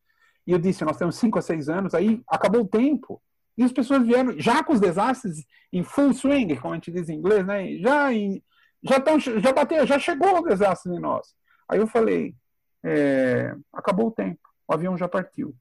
E 0.45 0.51
eu 0.51 0.59
disse, 0.59 0.85
nós 0.85 0.97
temos 0.97 1.15
cinco 1.15 1.39
a 1.39 1.41
seis 1.41 1.67
anos, 1.67 1.95
aí 1.95 2.21
acabou 2.27 2.61
o 2.61 2.67
tempo. 2.67 3.21
E 3.57 3.63
as 3.63 3.71
pessoas 3.71 4.05
vieram, 4.05 4.37
já 4.37 4.63
com 4.63 4.73
os 4.73 4.79
desastres 4.79 5.45
em 5.73 5.83
full 5.83 6.13
swing, 6.13 6.55
como 6.57 6.73
a 6.73 6.77
gente 6.77 6.91
diz 6.91 7.09
em 7.09 7.15
inglês, 7.15 7.45
né? 7.45 7.77
já 7.77 8.13
em, 8.13 8.43
já, 8.83 8.99
tão, 8.99 9.19
já 9.19 9.51
bateu, 9.51 9.87
já 9.87 9.97
chegou 9.97 10.37
o 10.37 10.43
desastre 10.43 10.91
em 10.93 10.99
nós. 10.99 11.33
Aí 11.67 11.79
eu 11.79 11.87
falei, 11.87 12.35
é, 12.83 13.55
acabou 13.73 14.07
o 14.07 14.11
tempo, 14.11 14.47
o 14.67 14.73
avião 14.73 14.95
já 14.95 15.07
partiu. 15.07 15.49
O 15.49 15.55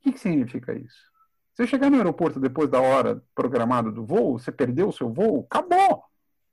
que, 0.00 0.12
que 0.12 0.20
significa 0.20 0.72
isso? 0.72 1.15
Você 1.56 1.66
chegar 1.66 1.90
no 1.90 1.96
aeroporto 1.96 2.38
depois 2.38 2.68
da 2.68 2.82
hora 2.82 3.22
programada 3.34 3.90
do 3.90 4.04
voo, 4.04 4.38
você 4.38 4.52
perdeu 4.52 4.90
o 4.90 4.92
seu 4.92 5.10
voo, 5.10 5.46
acabou. 5.50 6.04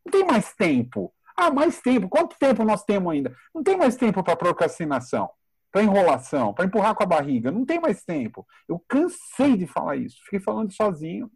Não 0.05 0.11
tem 0.11 0.25
mais 0.25 0.53
tempo. 0.53 1.13
Ah, 1.35 1.51
mais 1.51 1.81
tempo. 1.81 2.07
Quanto 2.07 2.37
tempo 2.39 2.63
nós 2.63 2.85
temos 2.85 3.11
ainda? 3.11 3.35
Não 3.53 3.61
tem 3.61 3.75
mais 3.75 3.97
tempo 3.97 4.23
para 4.23 4.37
procrastinação, 4.37 5.29
para 5.69 5.83
enrolação, 5.83 6.53
para 6.53 6.63
empurrar 6.63 6.95
com 6.95 7.03
a 7.03 7.05
barriga. 7.05 7.51
Não 7.51 7.65
tem 7.65 7.81
mais 7.81 8.05
tempo. 8.05 8.47
Eu 8.65 8.81
cansei 8.87 9.57
de 9.57 9.67
falar 9.67 9.97
isso. 9.97 10.23
Fiquei 10.23 10.39
falando 10.39 10.71
sozinho. 10.71 11.29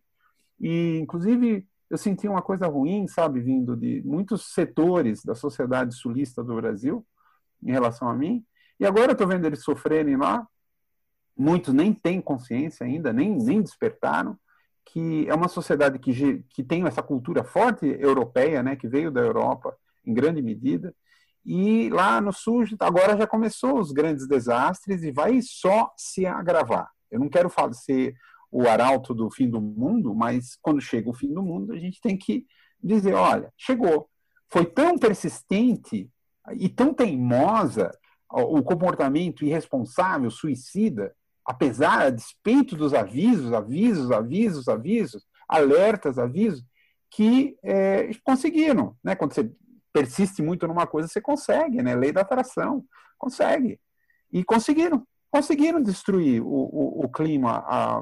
E, 0.62 1.00
inclusive, 1.00 1.68
eu 1.90 1.98
senti 1.98 2.26
uma 2.26 2.42
coisa 2.42 2.68
ruim, 2.68 3.06
sabe, 3.06 3.42
vindo 3.42 3.76
de 3.76 4.02
muitos 4.06 4.54
setores 4.54 5.26
da 5.26 5.36
sociedade 5.36 5.94
sulista 5.94 6.42
do 6.42 6.56
Brasil 6.56 7.06
em 7.62 7.72
relação 7.72 8.08
a 8.08 8.16
mim. 8.16 8.46
E 8.80 8.86
agora 8.86 9.08
eu 9.08 9.12
estou 9.12 9.28
vendo 9.28 9.46
eles 9.46 9.62
sofrerem 9.62 10.16
lá. 10.16 10.48
Muitos 11.38 11.74
nem 11.74 11.94
têm 11.94 12.20
consciência 12.20 12.86
ainda, 12.86 13.14
nem, 13.14 13.36
nem 13.38 13.62
despertaram, 13.62 14.38
que 14.86 15.28
é 15.28 15.36
uma 15.36 15.48
sociedade 15.48 16.00
que, 16.00 16.44
que 16.50 16.64
tem 16.64 16.86
essa 16.86 17.04
cultura 17.04 17.44
forte 17.44 17.86
europeia, 17.86 18.64
né, 18.64 18.76
que 18.76 18.88
veio 18.88 19.12
da 19.12 19.22
Europa 19.22 19.76
em 20.06 20.14
grande 20.14 20.42
medida. 20.42 20.96
E 21.46 21.90
lá 21.90 22.20
no 22.20 22.34
sul, 22.34 22.64
agora 22.80 23.18
já 23.18 23.28
começou 23.28 23.80
os 23.80 23.92
grandes 23.92 24.28
desastres 24.28 25.04
e 25.04 25.12
vai 25.12 25.40
só 25.42 25.94
se 25.96 26.26
agravar. 26.26 26.90
Eu 27.10 27.20
não 27.20 27.30
quero 27.30 27.50
falar, 27.50 27.74
ser 27.74 28.16
o 28.52 28.68
arauto 28.68 29.14
do 29.14 29.30
fim 29.30 29.50
do 29.50 29.62
mundo, 29.62 30.16
mas 30.16 30.58
quando 30.62 30.82
chega 30.82 31.10
o 31.10 31.14
fim 31.14 31.34
do 31.34 31.42
mundo, 31.42 31.74
a 31.74 31.78
gente 31.78 32.02
tem 32.02 32.18
que 32.18 32.46
dizer: 32.82 33.14
olha, 33.14 33.52
chegou. 33.58 34.10
Foi 34.50 34.66
tão 34.66 34.98
persistente 34.98 36.10
e 36.54 36.70
tão 36.70 36.94
teimosa 36.94 37.92
o 38.30 38.62
comportamento 38.64 39.46
irresponsável, 39.46 40.30
suicida, 40.30 41.14
apesar, 41.48 42.02
a 42.02 42.10
despeito 42.10 42.76
dos 42.76 42.94
avisos, 42.94 43.54
avisos, 43.54 44.12
avisos, 44.12 44.68
avisos, 44.68 45.26
alertas, 45.48 46.20
avisos, 46.20 46.64
que 47.10 47.58
é, 47.64 48.12
conseguiram. 48.24 48.98
Né? 49.02 49.16
Quando 49.16 49.34
você 49.34 49.50
persiste 49.94 50.42
muito 50.42 50.68
numa 50.68 50.86
coisa, 50.86 51.08
você 51.08 51.22
consegue, 51.22 51.82
né? 51.82 51.96
Lei 51.96 52.12
da 52.12 52.22
atração, 52.22 52.84
consegue. 53.18 53.80
E 54.32 54.44
conseguiram 54.44 55.08
conseguiram 55.30 55.82
destruir 55.82 56.42
o, 56.42 56.48
o, 56.48 57.06
o 57.06 57.10
clima 57.10 57.64
a, 57.68 58.02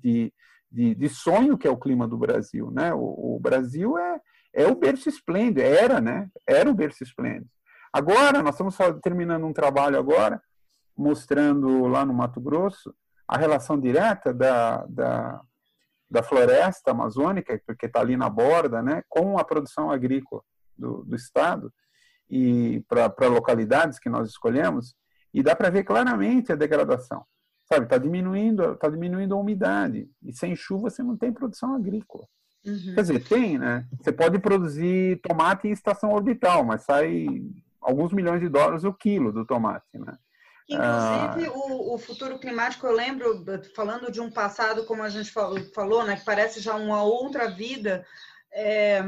de, 0.00 0.32
de, 0.70 0.94
de, 0.94 1.08
sonho 1.08 1.56
que 1.56 1.66
é 1.66 1.70
o 1.70 1.78
clima 1.78 2.06
do 2.06 2.18
Brasil. 2.18 2.70
Né? 2.70 2.92
O, 2.92 3.36
o, 3.36 3.40
Brasil 3.40 3.96
é, 3.96 4.20
é 4.52 4.66
o 4.66 4.74
berço 4.74 5.08
esplêndido, 5.08 5.60
era, 5.60 6.00
né? 6.00 6.28
Era 6.46 6.70
o 6.70 6.74
berço 6.74 7.02
esplêndido. 7.02 7.48
Agora, 7.92 8.42
nós 8.42 8.54
estamos 8.54 8.76
terminando 9.02 9.44
um 9.44 9.52
trabalho 9.52 9.98
agora, 9.98 10.42
mostrando 10.96 11.86
lá 11.86 12.04
no 12.04 12.14
Mato 12.14 12.40
Grosso 12.40 12.94
a 13.26 13.38
relação 13.38 13.78
direta 13.78 14.32
da, 14.32 14.84
da, 14.86 15.40
da 16.10 16.22
floresta 16.22 16.90
amazônica, 16.90 17.60
porque 17.66 17.86
está 17.86 18.00
ali 18.00 18.16
na 18.16 18.28
borda, 18.28 18.82
né, 18.82 19.02
com 19.08 19.38
a 19.38 19.44
produção 19.44 19.90
agrícola 19.90 20.42
do, 20.76 21.04
do 21.04 21.16
Estado 21.16 21.72
e 22.28 22.84
para 22.88 23.28
localidades 23.28 23.98
que 23.98 24.08
nós 24.08 24.28
escolhemos, 24.28 24.94
e 25.34 25.42
dá 25.42 25.54
para 25.54 25.70
ver 25.70 25.84
claramente 25.84 26.52
a 26.52 26.56
degradação. 26.56 27.24
Sabe, 27.64 27.84
está 27.84 27.96
diminuindo, 27.96 28.76
tá 28.76 28.88
diminuindo 28.88 29.34
a 29.34 29.38
umidade. 29.38 30.10
E 30.22 30.32
sem 30.32 30.54
chuva 30.54 30.90
você 30.90 31.02
não 31.02 31.16
tem 31.16 31.32
produção 31.32 31.74
agrícola. 31.74 32.26
Uhum. 32.64 32.94
Quer 32.94 33.00
dizer, 33.00 33.28
tem, 33.28 33.58
né? 33.58 33.86
Você 33.98 34.12
pode 34.12 34.38
produzir 34.38 35.20
tomate 35.22 35.68
em 35.68 35.72
estação 35.72 36.10
orbital, 36.10 36.64
mas 36.64 36.82
sai 36.82 37.26
alguns 37.80 38.12
milhões 38.12 38.40
de 38.40 38.48
dólares 38.48 38.84
o 38.84 38.92
quilo 38.92 39.32
do 39.32 39.44
tomate, 39.44 39.98
né? 39.98 40.16
Inclusive, 40.68 41.46
ah, 41.46 41.52
o, 41.54 41.94
o, 41.94 41.98
futuro 41.98 42.38
climático, 42.38 42.86
eu 42.86 42.92
lembro, 42.92 43.44
falando 43.74 44.10
de 44.10 44.20
um 44.20 44.30
passado, 44.30 44.84
como 44.84 45.02
a 45.02 45.08
gente 45.08 45.30
falou, 45.30 45.58
falou 45.74 46.04
né, 46.04 46.16
que 46.16 46.24
parece 46.24 46.60
já 46.60 46.74
uma 46.74 47.02
outra 47.02 47.50
vida, 47.50 48.06
é, 48.52 49.02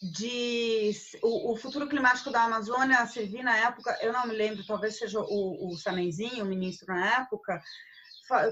de 0.00 0.92
o, 1.22 1.52
o, 1.52 1.56
futuro 1.56 1.88
climático 1.88 2.30
da 2.30 2.44
Amazônia, 2.44 2.98
a 2.98 3.06
Servi 3.06 3.42
na 3.42 3.56
época, 3.56 3.98
eu 4.00 4.12
não 4.12 4.26
me 4.26 4.34
lembro, 4.34 4.64
talvez 4.66 4.96
seja 4.96 5.18
o, 5.20 5.68
o 5.68 5.76
Samenzinho, 5.76 6.44
o 6.44 6.48
ministro 6.48 6.86
na 6.86 7.22
época, 7.22 7.60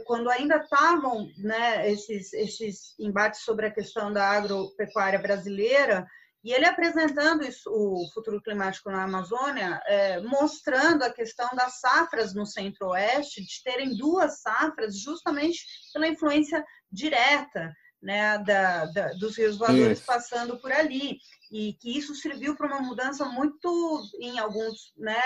quando 0.06 0.30
ainda 0.30 0.56
estavam 0.56 1.30
né, 1.36 1.90
esses, 1.90 2.32
esses 2.32 2.98
embates 2.98 3.42
sobre 3.42 3.66
a 3.66 3.70
questão 3.70 4.12
da 4.12 4.26
agropecuária 4.30 5.18
brasileira, 5.18 6.06
e 6.46 6.52
ele 6.52 6.64
apresentando 6.64 7.44
isso, 7.44 7.68
o 7.68 8.08
futuro 8.14 8.40
climático 8.40 8.88
na 8.88 9.02
Amazônia, 9.02 9.82
é, 9.84 10.20
mostrando 10.20 11.02
a 11.02 11.12
questão 11.12 11.48
das 11.56 11.80
safras 11.80 12.34
no 12.34 12.46
centro-oeste, 12.46 13.44
de 13.44 13.62
terem 13.64 13.96
duas 13.96 14.42
safras, 14.42 14.96
justamente 14.96 15.66
pela 15.92 16.06
influência 16.06 16.64
direta 16.90 17.74
né, 18.00 18.38
da, 18.44 18.84
da, 18.86 19.08
dos 19.14 19.36
rios 19.36 19.58
voadores 19.58 19.98
passando 19.98 20.56
por 20.60 20.70
ali 20.70 21.18
e 21.50 21.72
que 21.80 21.98
isso 21.98 22.14
serviu 22.14 22.54
para 22.54 22.68
uma 22.68 22.80
mudança 22.80 23.24
muito, 23.24 24.08
em 24.20 24.38
alguns, 24.38 24.92
né, 24.96 25.20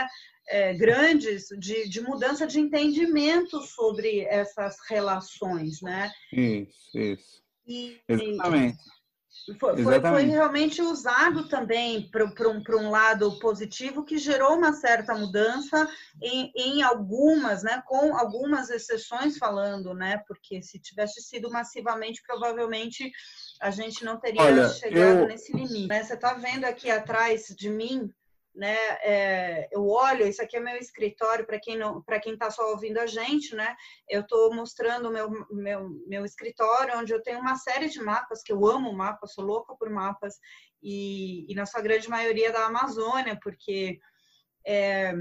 é, 0.49 0.73
grandes, 0.73 1.49
de, 1.59 1.87
de 1.87 2.01
mudança 2.01 2.47
de 2.47 2.59
entendimento 2.59 3.61
sobre 3.61 4.23
essas 4.23 4.79
relações, 4.89 5.83
né? 5.83 6.11
Isso, 6.33 6.99
isso. 6.99 7.43
E, 7.67 8.01
Exatamente. 8.09 8.79
Foi, 9.59 9.83
foi, 9.83 10.01
foi, 10.01 10.23
realmente 10.25 10.83
usado 10.83 11.49
também 11.49 12.11
para 12.11 12.25
um, 12.49 12.63
um 12.79 12.91
lado 12.91 13.39
positivo 13.39 14.05
que 14.05 14.19
gerou 14.19 14.57
uma 14.57 14.73
certa 14.73 15.15
mudança 15.15 15.89
em, 16.23 16.53
em, 16.55 16.83
algumas, 16.83 17.63
né, 17.63 17.83
com 17.87 18.17
algumas 18.17 18.71
exceções 18.71 19.39
falando, 19.39 19.95
né, 19.95 20.23
porque 20.27 20.63
se 20.63 20.79
tivesse 20.79 21.21
sido 21.23 21.51
massivamente, 21.51 22.23
provavelmente 22.27 23.11
a 23.61 23.71
gente 23.71 24.05
não 24.05 24.19
teria 24.19 24.43
Olha, 24.43 24.69
chegado 24.69 25.21
eu... 25.21 25.29
nesse 25.29 25.53
limite. 25.53 25.89
Né? 25.89 26.03
Você 26.03 26.15
está 26.15 26.35
vendo 26.35 26.65
aqui 26.65 26.91
atrás 26.91 27.55
de 27.57 27.69
mim 27.69 28.13
né? 28.61 28.77
É, 29.03 29.69
eu 29.73 29.89
olho, 29.89 30.27
isso 30.29 30.43
aqui 30.43 30.55
é 30.55 30.61
meu 30.61 30.77
escritório 30.77 31.47
para 31.47 31.59
quem 31.59 31.79
não, 31.79 32.03
para 32.03 32.21
quem 32.21 32.35
está 32.35 32.51
só 32.51 32.73
ouvindo 32.73 32.99
a 32.99 33.07
gente, 33.07 33.55
né? 33.55 33.75
Eu 34.07 34.21
estou 34.21 34.55
mostrando 34.55 35.09
o 35.09 35.11
meu, 35.11 35.31
meu 35.51 35.89
meu 36.07 36.27
escritório 36.27 36.99
onde 36.99 37.11
eu 37.11 37.23
tenho 37.23 37.41
uma 37.41 37.57
série 37.57 37.89
de 37.89 37.99
mapas 38.03 38.43
que 38.43 38.53
eu 38.53 38.67
amo 38.67 38.93
mapas, 38.93 39.33
sou 39.33 39.47
louca 39.47 39.75
por 39.75 39.89
mapas 39.89 40.35
e, 40.83 41.51
e 41.51 41.55
na 41.55 41.65
sua 41.65 41.81
grande 41.81 42.07
maioria 42.11 42.53
da 42.53 42.67
Amazônia, 42.67 43.41
porque 43.43 43.99
é, 44.67 45.15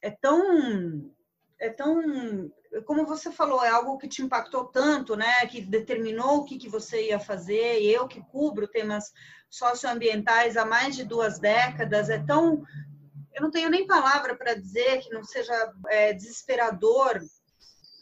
é 0.00 0.10
tão 0.10 1.12
é 1.60 1.68
tão 1.68 2.50
como 2.86 3.04
você 3.04 3.30
falou, 3.30 3.64
é 3.64 3.68
algo 3.68 3.98
que 3.98 4.08
te 4.08 4.22
impactou 4.22 4.64
tanto, 4.64 5.16
né? 5.16 5.46
Que 5.46 5.60
determinou 5.60 6.38
o 6.38 6.44
que, 6.44 6.58
que 6.58 6.68
você 6.68 7.08
ia 7.08 7.18
fazer. 7.18 7.82
Eu 7.82 8.08
que 8.08 8.20
cubro 8.20 8.68
temas 8.68 9.12
socioambientais 9.50 10.56
há 10.56 10.64
mais 10.64 10.96
de 10.96 11.04
duas 11.04 11.38
décadas, 11.38 12.08
é 12.08 12.18
tão. 12.18 12.62
Eu 13.34 13.42
não 13.42 13.50
tenho 13.50 13.70
nem 13.70 13.86
palavra 13.86 14.36
para 14.36 14.54
dizer 14.54 15.00
que 15.00 15.10
não 15.10 15.22
seja 15.22 15.72
é, 15.88 16.12
desesperador 16.12 17.20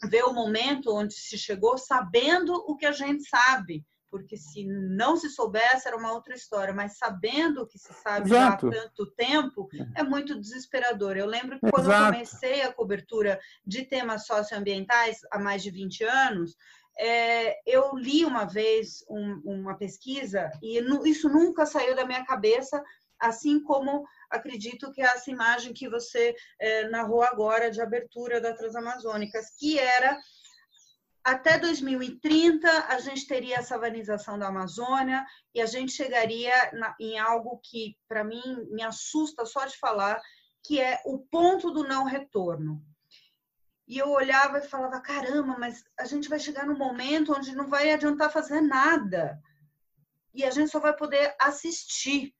ver 0.09 0.23
o 0.23 0.33
momento 0.33 0.95
onde 0.95 1.13
se 1.13 1.37
chegou 1.37 1.77
sabendo 1.77 2.53
o 2.67 2.75
que 2.75 2.85
a 2.85 2.91
gente 2.91 3.23
sabe 3.27 3.85
porque 4.11 4.35
se 4.35 4.65
não 4.65 5.15
se 5.15 5.29
soubesse 5.29 5.87
era 5.87 5.95
uma 5.95 6.11
outra 6.11 6.35
história, 6.35 6.73
mas 6.73 6.97
sabendo 6.97 7.65
que 7.65 7.79
se 7.79 7.93
sabe 7.93 8.29
já 8.29 8.49
há 8.49 8.57
tanto 8.57 9.05
tempo, 9.11 9.69
é 9.95 10.03
muito 10.03 10.39
desesperador. 10.39 11.15
Eu 11.15 11.25
lembro 11.25 11.57
que 11.57 11.71
quando 11.71 11.85
Exato. 11.85 12.03
eu 12.03 12.11
comecei 12.11 12.61
a 12.61 12.73
cobertura 12.73 13.39
de 13.65 13.85
temas 13.85 14.25
socioambientais 14.25 15.21
há 15.31 15.39
mais 15.39 15.63
de 15.63 15.71
20 15.71 16.03
anos, 16.03 16.57
é, 16.99 17.57
eu 17.65 17.95
li 17.95 18.25
uma 18.25 18.43
vez 18.43 19.03
um, 19.09 19.41
uma 19.45 19.75
pesquisa 19.75 20.51
e 20.61 20.77
isso 21.09 21.29
nunca 21.29 21.65
saiu 21.65 21.95
da 21.95 22.05
minha 22.05 22.25
cabeça, 22.25 22.83
assim 23.17 23.63
como 23.63 24.03
acredito 24.29 24.91
que 24.91 25.01
é 25.01 25.05
essa 25.05 25.31
imagem 25.31 25.73
que 25.73 25.87
você 25.87 26.35
é, 26.59 26.89
narrou 26.89 27.23
agora 27.23 27.71
de 27.71 27.81
abertura 27.81 28.41
da 28.41 28.53
Transamazônicas, 28.53 29.55
que 29.57 29.79
era 29.79 30.17
até 31.23 31.59
2030 31.59 32.67
a 32.87 32.99
gente 32.99 33.27
teria 33.27 33.59
a 33.59 33.63
savanização 33.63 34.39
da 34.39 34.47
Amazônia 34.47 35.23
e 35.53 35.61
a 35.61 35.65
gente 35.65 35.91
chegaria 35.91 36.53
na, 36.73 36.95
em 36.99 37.19
algo 37.19 37.59
que, 37.63 37.95
para 38.07 38.23
mim, 38.23 38.41
me 38.71 38.81
assusta 38.81 39.45
só 39.45 39.65
de 39.65 39.77
falar, 39.77 40.19
que 40.63 40.79
é 40.81 40.99
o 41.05 41.19
ponto 41.19 41.69
do 41.69 41.83
não 41.83 42.05
retorno. 42.05 42.83
E 43.87 43.97
eu 43.97 44.09
olhava 44.09 44.57
e 44.57 44.67
falava: 44.67 44.99
caramba, 44.99 45.57
mas 45.59 45.83
a 45.99 46.05
gente 46.05 46.29
vai 46.29 46.39
chegar 46.39 46.65
num 46.65 46.77
momento 46.77 47.33
onde 47.33 47.55
não 47.55 47.67
vai 47.67 47.91
adiantar 47.91 48.31
fazer 48.31 48.61
nada. 48.61 49.39
E 50.33 50.43
a 50.43 50.49
gente 50.49 50.71
só 50.71 50.79
vai 50.79 50.95
poder 50.95 51.35
assistir. 51.39 52.33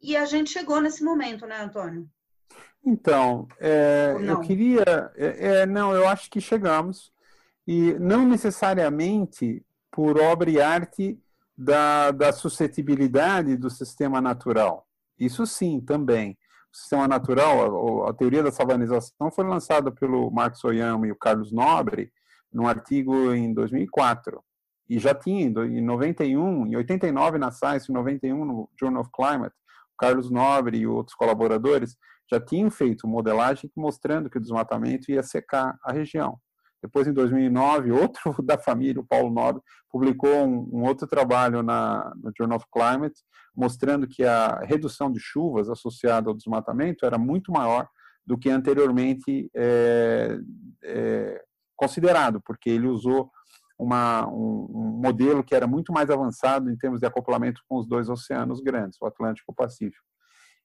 E 0.00 0.16
a 0.16 0.24
gente 0.24 0.50
chegou 0.50 0.80
nesse 0.80 1.04
momento, 1.04 1.46
né, 1.46 1.60
Antônio? 1.60 2.10
Então, 2.84 3.46
é, 3.58 4.16
eu 4.18 4.40
queria. 4.40 5.12
É, 5.14 5.60
é, 5.60 5.66
não, 5.66 5.94
eu 5.94 6.08
acho 6.08 6.30
que 6.30 6.40
chegamos 6.40 7.12
e 7.72 7.96
não 8.00 8.26
necessariamente 8.26 9.64
por 9.92 10.20
obra 10.20 10.50
e 10.50 10.60
arte 10.60 11.16
da, 11.56 12.10
da 12.10 12.32
suscetibilidade 12.32 13.56
do 13.56 13.70
sistema 13.70 14.20
natural. 14.20 14.88
Isso 15.16 15.46
sim, 15.46 15.80
também. 15.80 16.36
O 16.72 16.76
sistema 16.76 17.06
natural, 17.06 18.06
a, 18.06 18.10
a 18.10 18.12
teoria 18.12 18.42
da 18.42 18.50
savanização 18.50 19.30
foi 19.30 19.44
lançada 19.44 19.92
pelo 19.92 20.32
Marcos 20.32 20.64
Oyama 20.64 21.06
e 21.06 21.12
o 21.12 21.16
Carlos 21.16 21.52
Nobre 21.52 22.12
num 22.52 22.66
artigo 22.66 23.32
em 23.32 23.54
2004. 23.54 24.42
E 24.88 24.98
já 24.98 25.14
tinha, 25.14 25.46
em 25.46 25.80
91, 25.80 26.66
em 26.66 26.74
89 26.74 27.38
na 27.38 27.52
Science, 27.52 27.88
em 27.88 27.94
91 27.94 28.44
no 28.44 28.68
Journal 28.76 29.02
of 29.02 29.12
Climate, 29.14 29.54
o 29.94 29.96
Carlos 29.96 30.28
Nobre 30.28 30.78
e 30.78 30.88
outros 30.88 31.14
colaboradores 31.14 31.96
já 32.28 32.40
tinham 32.40 32.68
feito 32.68 33.06
modelagem 33.06 33.70
mostrando 33.76 34.28
que 34.28 34.38
o 34.38 34.40
desmatamento 34.40 35.12
ia 35.12 35.22
secar 35.22 35.78
a 35.84 35.92
região. 35.92 36.36
Depois, 36.82 37.06
em 37.06 37.12
2009, 37.12 37.92
outro 37.92 38.42
da 38.42 38.58
família, 38.58 39.00
o 39.00 39.06
Paulo 39.06 39.30
Nobre, 39.30 39.62
publicou 39.90 40.46
um, 40.46 40.68
um 40.72 40.84
outro 40.84 41.06
trabalho 41.06 41.62
na, 41.62 42.12
no 42.22 42.32
Journal 42.36 42.56
of 42.56 42.66
Climate, 42.72 43.20
mostrando 43.54 44.06
que 44.06 44.24
a 44.24 44.60
redução 44.60 45.10
de 45.10 45.18
chuvas 45.20 45.68
associada 45.68 46.28
ao 46.28 46.36
desmatamento 46.36 47.04
era 47.04 47.18
muito 47.18 47.52
maior 47.52 47.88
do 48.26 48.38
que 48.38 48.48
anteriormente 48.48 49.50
é, 49.54 50.38
é, 50.84 51.42
considerado, 51.76 52.40
porque 52.44 52.70
ele 52.70 52.86
usou 52.86 53.30
uma, 53.78 54.28
um, 54.28 54.68
um, 54.70 55.00
modelo 55.02 55.42
que 55.42 55.54
era 55.54 55.66
muito 55.66 55.92
mais 55.92 56.10
avançado 56.10 56.70
em 56.70 56.76
termos 56.76 57.00
de 57.00 57.06
acoplamento 57.06 57.62
com 57.68 57.78
os 57.78 57.88
dois 57.88 58.08
oceanos 58.08 58.60
grandes, 58.60 58.98
o 59.00 59.06
Atlântico 59.06 59.50
e 59.50 59.52
o 59.52 59.54
Pacífico. 59.54 60.04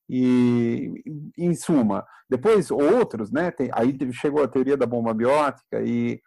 E, 0.10 1.04
em 1.38 1.54
suma, 1.56 2.06
depois 2.30 2.70
outros, 2.72 3.32
né? 3.32 3.52
Tem, 3.52 3.70
aí 3.74 3.96
chegou 4.14 4.44
a 4.44 4.48
teoria 4.48 4.78
da 4.78 4.86
bomba 4.86 5.14
biótica 5.14 5.82
e, 5.82 6.22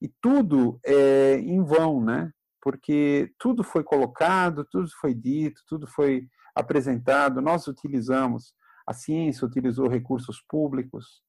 e 0.00 0.08
tudo 0.20 0.78
é 0.84 1.36
em 1.38 1.62
vão, 1.62 2.02
né? 2.02 2.30
Porque 2.60 3.32
tudo 3.38 3.62
foi 3.62 3.82
colocado, 3.84 4.64
tudo 4.70 4.88
foi 5.00 5.14
dito, 5.14 5.60
tudo 5.66 5.86
foi 5.86 6.26
apresentado. 6.54 7.40
Nós 7.40 7.66
utilizamos, 7.66 8.54
a 8.86 8.92
ciência 8.92 9.46
utilizou 9.46 9.88
recursos 9.88 10.40
públicos 10.48 11.22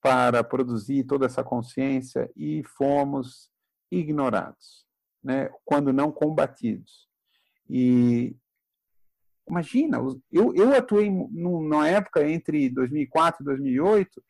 para 0.00 0.44
produzir 0.44 1.04
toda 1.04 1.26
essa 1.26 1.42
consciência 1.42 2.30
e 2.36 2.62
fomos 2.76 3.50
ignorados, 3.90 4.86
né? 5.22 5.50
Quando 5.64 5.92
não 5.92 6.12
combatidos. 6.12 7.08
E 7.68 8.36
Imagina, 9.48 9.98
eu, 10.30 10.54
eu 10.54 10.76
atuei 10.76 11.10
numa 11.10 11.88
época 11.88 12.28
entre 12.28 12.68
2004 12.70 13.42
e 13.42 13.44
2008, 13.44 14.22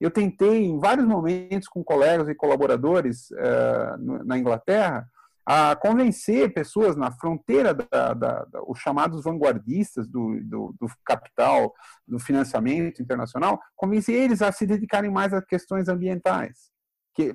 eu 0.00 0.10
tentei 0.10 0.64
em 0.64 0.78
vários 0.78 1.06
momentos 1.06 1.68
com 1.68 1.84
colegas 1.84 2.28
e 2.28 2.34
colaboradores 2.34 3.30
uh, 3.32 4.24
na 4.24 4.38
Inglaterra 4.38 5.06
a 5.44 5.74
convencer 5.74 6.54
pessoas 6.54 6.96
na 6.96 7.10
fronteira 7.10 7.74
da, 7.74 8.14
da, 8.14 8.44
da 8.44 8.62
os 8.66 8.78
chamados 8.78 9.24
vanguardistas 9.24 10.06
do, 10.06 10.40
do, 10.44 10.74
do, 10.80 10.86
capital, 11.04 11.74
do 12.06 12.18
financiamento 12.18 13.02
internacional, 13.02 13.60
convencer 13.74 14.14
eles 14.14 14.42
a 14.42 14.52
se 14.52 14.66
dedicarem 14.66 15.10
mais 15.10 15.34
a 15.34 15.42
questões 15.42 15.88
ambientais, 15.88 16.70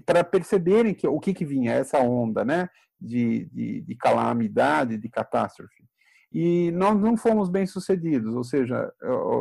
para 0.05 0.23
perceberem 0.23 0.93
que 0.93 1.07
o 1.07 1.19
que, 1.19 1.33
que 1.33 1.45
vinha 1.45 1.73
essa 1.73 1.99
onda, 1.99 2.45
né, 2.45 2.69
de, 2.99 3.49
de, 3.51 3.81
de 3.81 3.95
calamidade, 3.95 4.97
de 4.97 5.09
catástrofe 5.09 5.84
e 6.37 6.69
nós 6.71 6.99
não 6.99 7.15
fomos 7.15 7.47
bem 7.47 7.65
sucedidos, 7.65 8.35
ou 8.35 8.43
seja, 8.43 8.91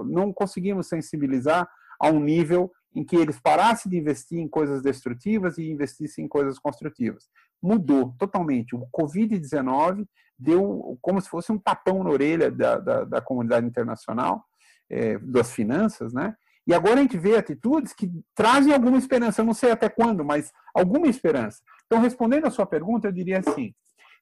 não 0.06 0.32
conseguimos 0.32 0.86
sensibilizar 0.86 1.68
a 1.98 2.08
um 2.08 2.20
nível 2.20 2.70
em 2.94 3.04
que 3.04 3.16
eles 3.16 3.40
parassem 3.40 3.90
de 3.90 3.98
investir 3.98 4.38
em 4.38 4.46
coisas 4.46 4.80
destrutivas 4.80 5.58
e 5.58 5.68
investissem 5.68 6.24
em 6.24 6.28
coisas 6.28 6.56
construtivas. 6.56 7.28
Mudou 7.60 8.14
totalmente. 8.16 8.76
O 8.76 8.86
Covid-19 8.96 10.06
deu 10.38 10.96
como 11.02 11.20
se 11.20 11.28
fosse 11.28 11.50
um 11.50 11.58
tapão 11.58 12.04
na 12.04 12.10
orelha 12.10 12.48
da, 12.48 12.78
da, 12.78 13.04
da 13.04 13.20
comunidade 13.20 13.66
internacional, 13.66 14.44
é, 14.88 15.18
das 15.18 15.52
finanças, 15.52 16.14
né? 16.14 16.36
E 16.64 16.72
agora 16.72 17.00
a 17.00 17.02
gente 17.02 17.18
vê 17.18 17.36
atitudes 17.36 17.92
que 17.92 18.08
trazem 18.36 18.72
alguma 18.72 18.98
esperança, 18.98 19.40
eu 19.40 19.46
não 19.46 19.52
sei 19.52 19.72
até 19.72 19.88
quando, 19.88 20.24
mas 20.24 20.52
alguma 20.72 21.08
esperança. 21.08 21.60
Então, 21.86 22.00
respondendo 22.00 22.46
a 22.46 22.52
sua 22.52 22.66
pergunta, 22.66 23.08
eu 23.08 23.12
diria 23.12 23.40
assim: 23.40 23.74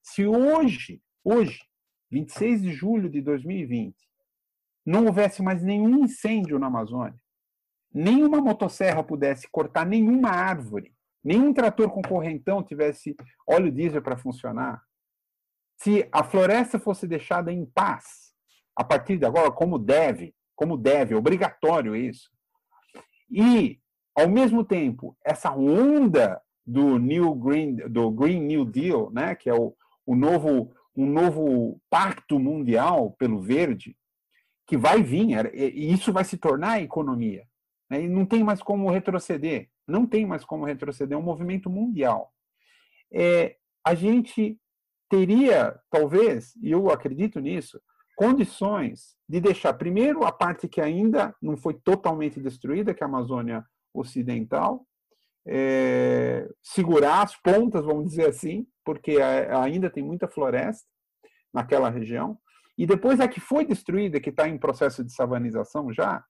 se 0.03 0.27
hoje, 0.27 1.03
hoje, 1.23 1.59
26 2.13 2.61
de 2.61 2.73
julho 2.73 3.09
de 3.09 3.23
2020, 3.23 3.97
não 4.85 5.07
houvesse 5.07 5.43
mais 5.43 5.63
nenhum 5.63 6.05
incêndio 6.05 6.59
na 6.59 6.67
Amazônia, 6.67 7.19
nenhuma 7.93 8.39
motosserra 8.39 9.03
pudesse 9.03 9.49
cortar 9.51 9.87
nenhuma 9.87 10.29
árvore, 10.29 10.95
nenhum 11.25 11.55
trator 11.55 11.89
com 11.91 12.03
correntão 12.03 12.63
tivesse 12.63 13.17
óleo 13.49 13.73
diesel 13.73 14.03
para 14.03 14.19
funcionar, 14.19 14.83
se 15.79 16.07
a 16.13 16.23
floresta 16.23 16.79
fosse 16.79 17.07
deixada 17.07 17.51
em 17.51 17.65
paz, 17.65 18.35
a 18.77 18.85
partir 18.85 19.17
de 19.17 19.25
agora, 19.25 19.51
como 19.51 19.79
deve, 19.79 20.35
como 20.55 20.77
deve, 20.77 21.15
é 21.15 21.17
obrigatório 21.17 21.97
isso, 21.97 22.31
e, 23.31 23.81
ao 24.15 24.29
mesmo 24.29 24.63
tempo, 24.63 25.17
essa 25.25 25.51
onda 25.51 26.41
do 26.67 26.99
New 26.99 27.35
Green, 27.35 27.77
do 27.77 28.11
Green 28.11 28.41
New 28.41 28.67
Deal, 28.67 29.11
né, 29.11 29.35
que 29.35 29.49
é 29.49 29.55
o, 29.55 29.75
o 30.05 30.15
novo 30.15 30.73
um 30.97 31.07
novo 31.07 31.81
pacto 31.91 32.39
mundial 32.39 33.13
pelo 33.19 33.41
verde 33.41 33.97
que 34.67 34.77
vai 34.77 35.03
vir, 35.03 35.53
e 35.55 35.93
isso 35.93 36.13
vai 36.13 36.25
se 36.25 36.37
tornar 36.37 36.73
a 36.73 36.81
economia. 36.81 37.45
Né? 37.91 38.05
E 38.05 38.09
não 38.09 38.25
tem 38.25 38.43
mais 38.43 38.63
como 38.63 38.91
retroceder, 38.91 39.69
não 39.87 40.07
tem 40.07 40.25
mais 40.25 40.45
como 40.45 40.65
retroceder, 40.65 41.17
é 41.17 41.21
um 41.21 41.25
movimento 41.25 41.69
mundial. 41.69 42.33
É, 43.13 43.57
a 43.85 43.95
gente 43.95 44.59
teria, 45.11 45.79
talvez, 45.91 46.57
e 46.63 46.71
eu 46.71 46.91
acredito 46.91 47.41
nisso, 47.41 47.81
condições 48.17 49.17
de 49.29 49.41
deixar, 49.41 49.75
primeiro, 49.75 50.25
a 50.25 50.33
parte 50.33 50.69
que 50.69 50.81
ainda 50.81 51.35
não 51.43 51.57
foi 51.57 51.75
totalmente 51.75 52.41
destruída, 52.41 52.95
que 52.95 53.03
é 53.03 53.07
a 53.07 53.09
Amazônia 53.09 53.65
Ocidental, 53.93 54.87
é, 55.47 56.49
segurar 56.63 57.23
as 57.23 57.37
pontas, 57.37 57.85
vamos 57.85 58.07
dizer 58.11 58.29
assim, 58.29 58.67
porque 58.85 59.19
ainda 59.21 59.91
tem 59.91 60.03
muita 60.03 60.29
floresta 60.29 60.87
naquela 61.53 61.91
região, 61.91 62.39
e 62.77 62.87
depois 62.87 63.21
a 63.21 63.29
que 63.29 63.41
foi 63.41 63.65
destruída, 63.65 64.21
que 64.21 64.31
está 64.31 64.49
em 64.49 64.59
processo 64.59 65.05
de 65.05 65.13
savanização 65.13 65.93
já, 65.93 66.25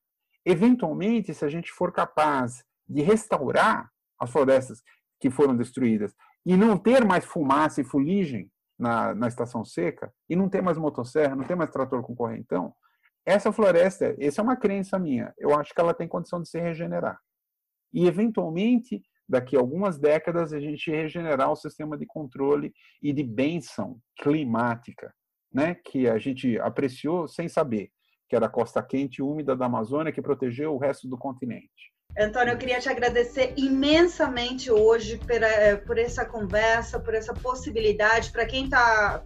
eventualmente, 0.44 1.32
se 1.32 1.44
a 1.44 1.48
gente 1.48 1.70
for 1.70 1.92
capaz 1.92 2.64
de 2.88 3.02
restaurar 3.02 3.88
as 4.18 4.30
florestas 4.30 4.82
que 5.20 5.30
foram 5.30 5.56
destruídas 5.56 6.14
e 6.44 6.56
não 6.56 6.76
ter 6.76 7.04
mais 7.04 7.24
fumaça 7.24 7.80
e 7.80 7.84
fuligem 7.84 8.50
na, 8.78 9.14
na 9.14 9.28
estação 9.28 9.64
seca, 9.64 10.12
e 10.28 10.34
não 10.34 10.48
ter 10.48 10.60
mais 10.60 10.76
motosserra, 10.76 11.36
não 11.36 11.44
ter 11.44 11.54
mais 11.54 11.70
trator 11.70 12.02
com 12.02 12.16
correntão, 12.16 12.74
essa 13.24 13.52
floresta, 13.52 14.16
essa 14.18 14.40
é 14.40 14.44
uma 14.44 14.56
crença 14.56 14.98
minha, 14.98 15.32
eu 15.38 15.56
acho 15.56 15.72
que 15.72 15.80
ela 15.80 15.94
tem 15.94 16.08
condição 16.08 16.42
de 16.42 16.48
se 16.48 16.58
regenerar. 16.58 17.20
E, 17.93 18.07
eventualmente, 18.07 19.03
daqui 19.28 19.57
a 19.57 19.61
algumas 19.61 19.99
décadas, 19.99 20.53
a 20.53 20.61
gente 20.61 20.90
regenerar 20.90 21.51
o 21.51 21.57
sistema 21.57 21.97
de 21.97 22.07
controle 22.07 22.72
e 23.03 23.12
de 23.12 23.22
benção 23.22 23.99
climática, 24.20 25.14
né, 25.53 25.74
que 25.74 26.09
a 26.09 26.18
gente 26.18 26.59
apreciou 26.59 27.28
sem 27.28 27.49
saber, 27.49 27.90
que 28.28 28.34
era 28.34 28.47
a 28.47 28.51
costa 28.51 28.82
quente 28.82 29.18
e 29.18 29.22
úmida 29.22 29.55
da 29.55 29.66
Amazônia 29.66 30.12
que 30.12 30.22
protegeu 30.22 30.74
o 30.74 30.78
resto 30.78 31.07
do 31.07 31.18
continente. 31.18 31.91
Antônio, 32.18 32.52
eu 32.52 32.58
queria 32.58 32.78
te 32.78 32.90
agradecer 32.90 33.54
imensamente 33.56 34.70
hoje 34.70 35.16
por, 35.16 35.42
eh, 35.42 35.76
por 35.76 35.98
essa 35.98 36.26
conversa, 36.26 37.00
por 37.00 37.14
essa 37.14 37.32
possibilidade. 37.32 38.30
Para 38.30 38.44
quem 38.44 38.64
está 38.64 39.22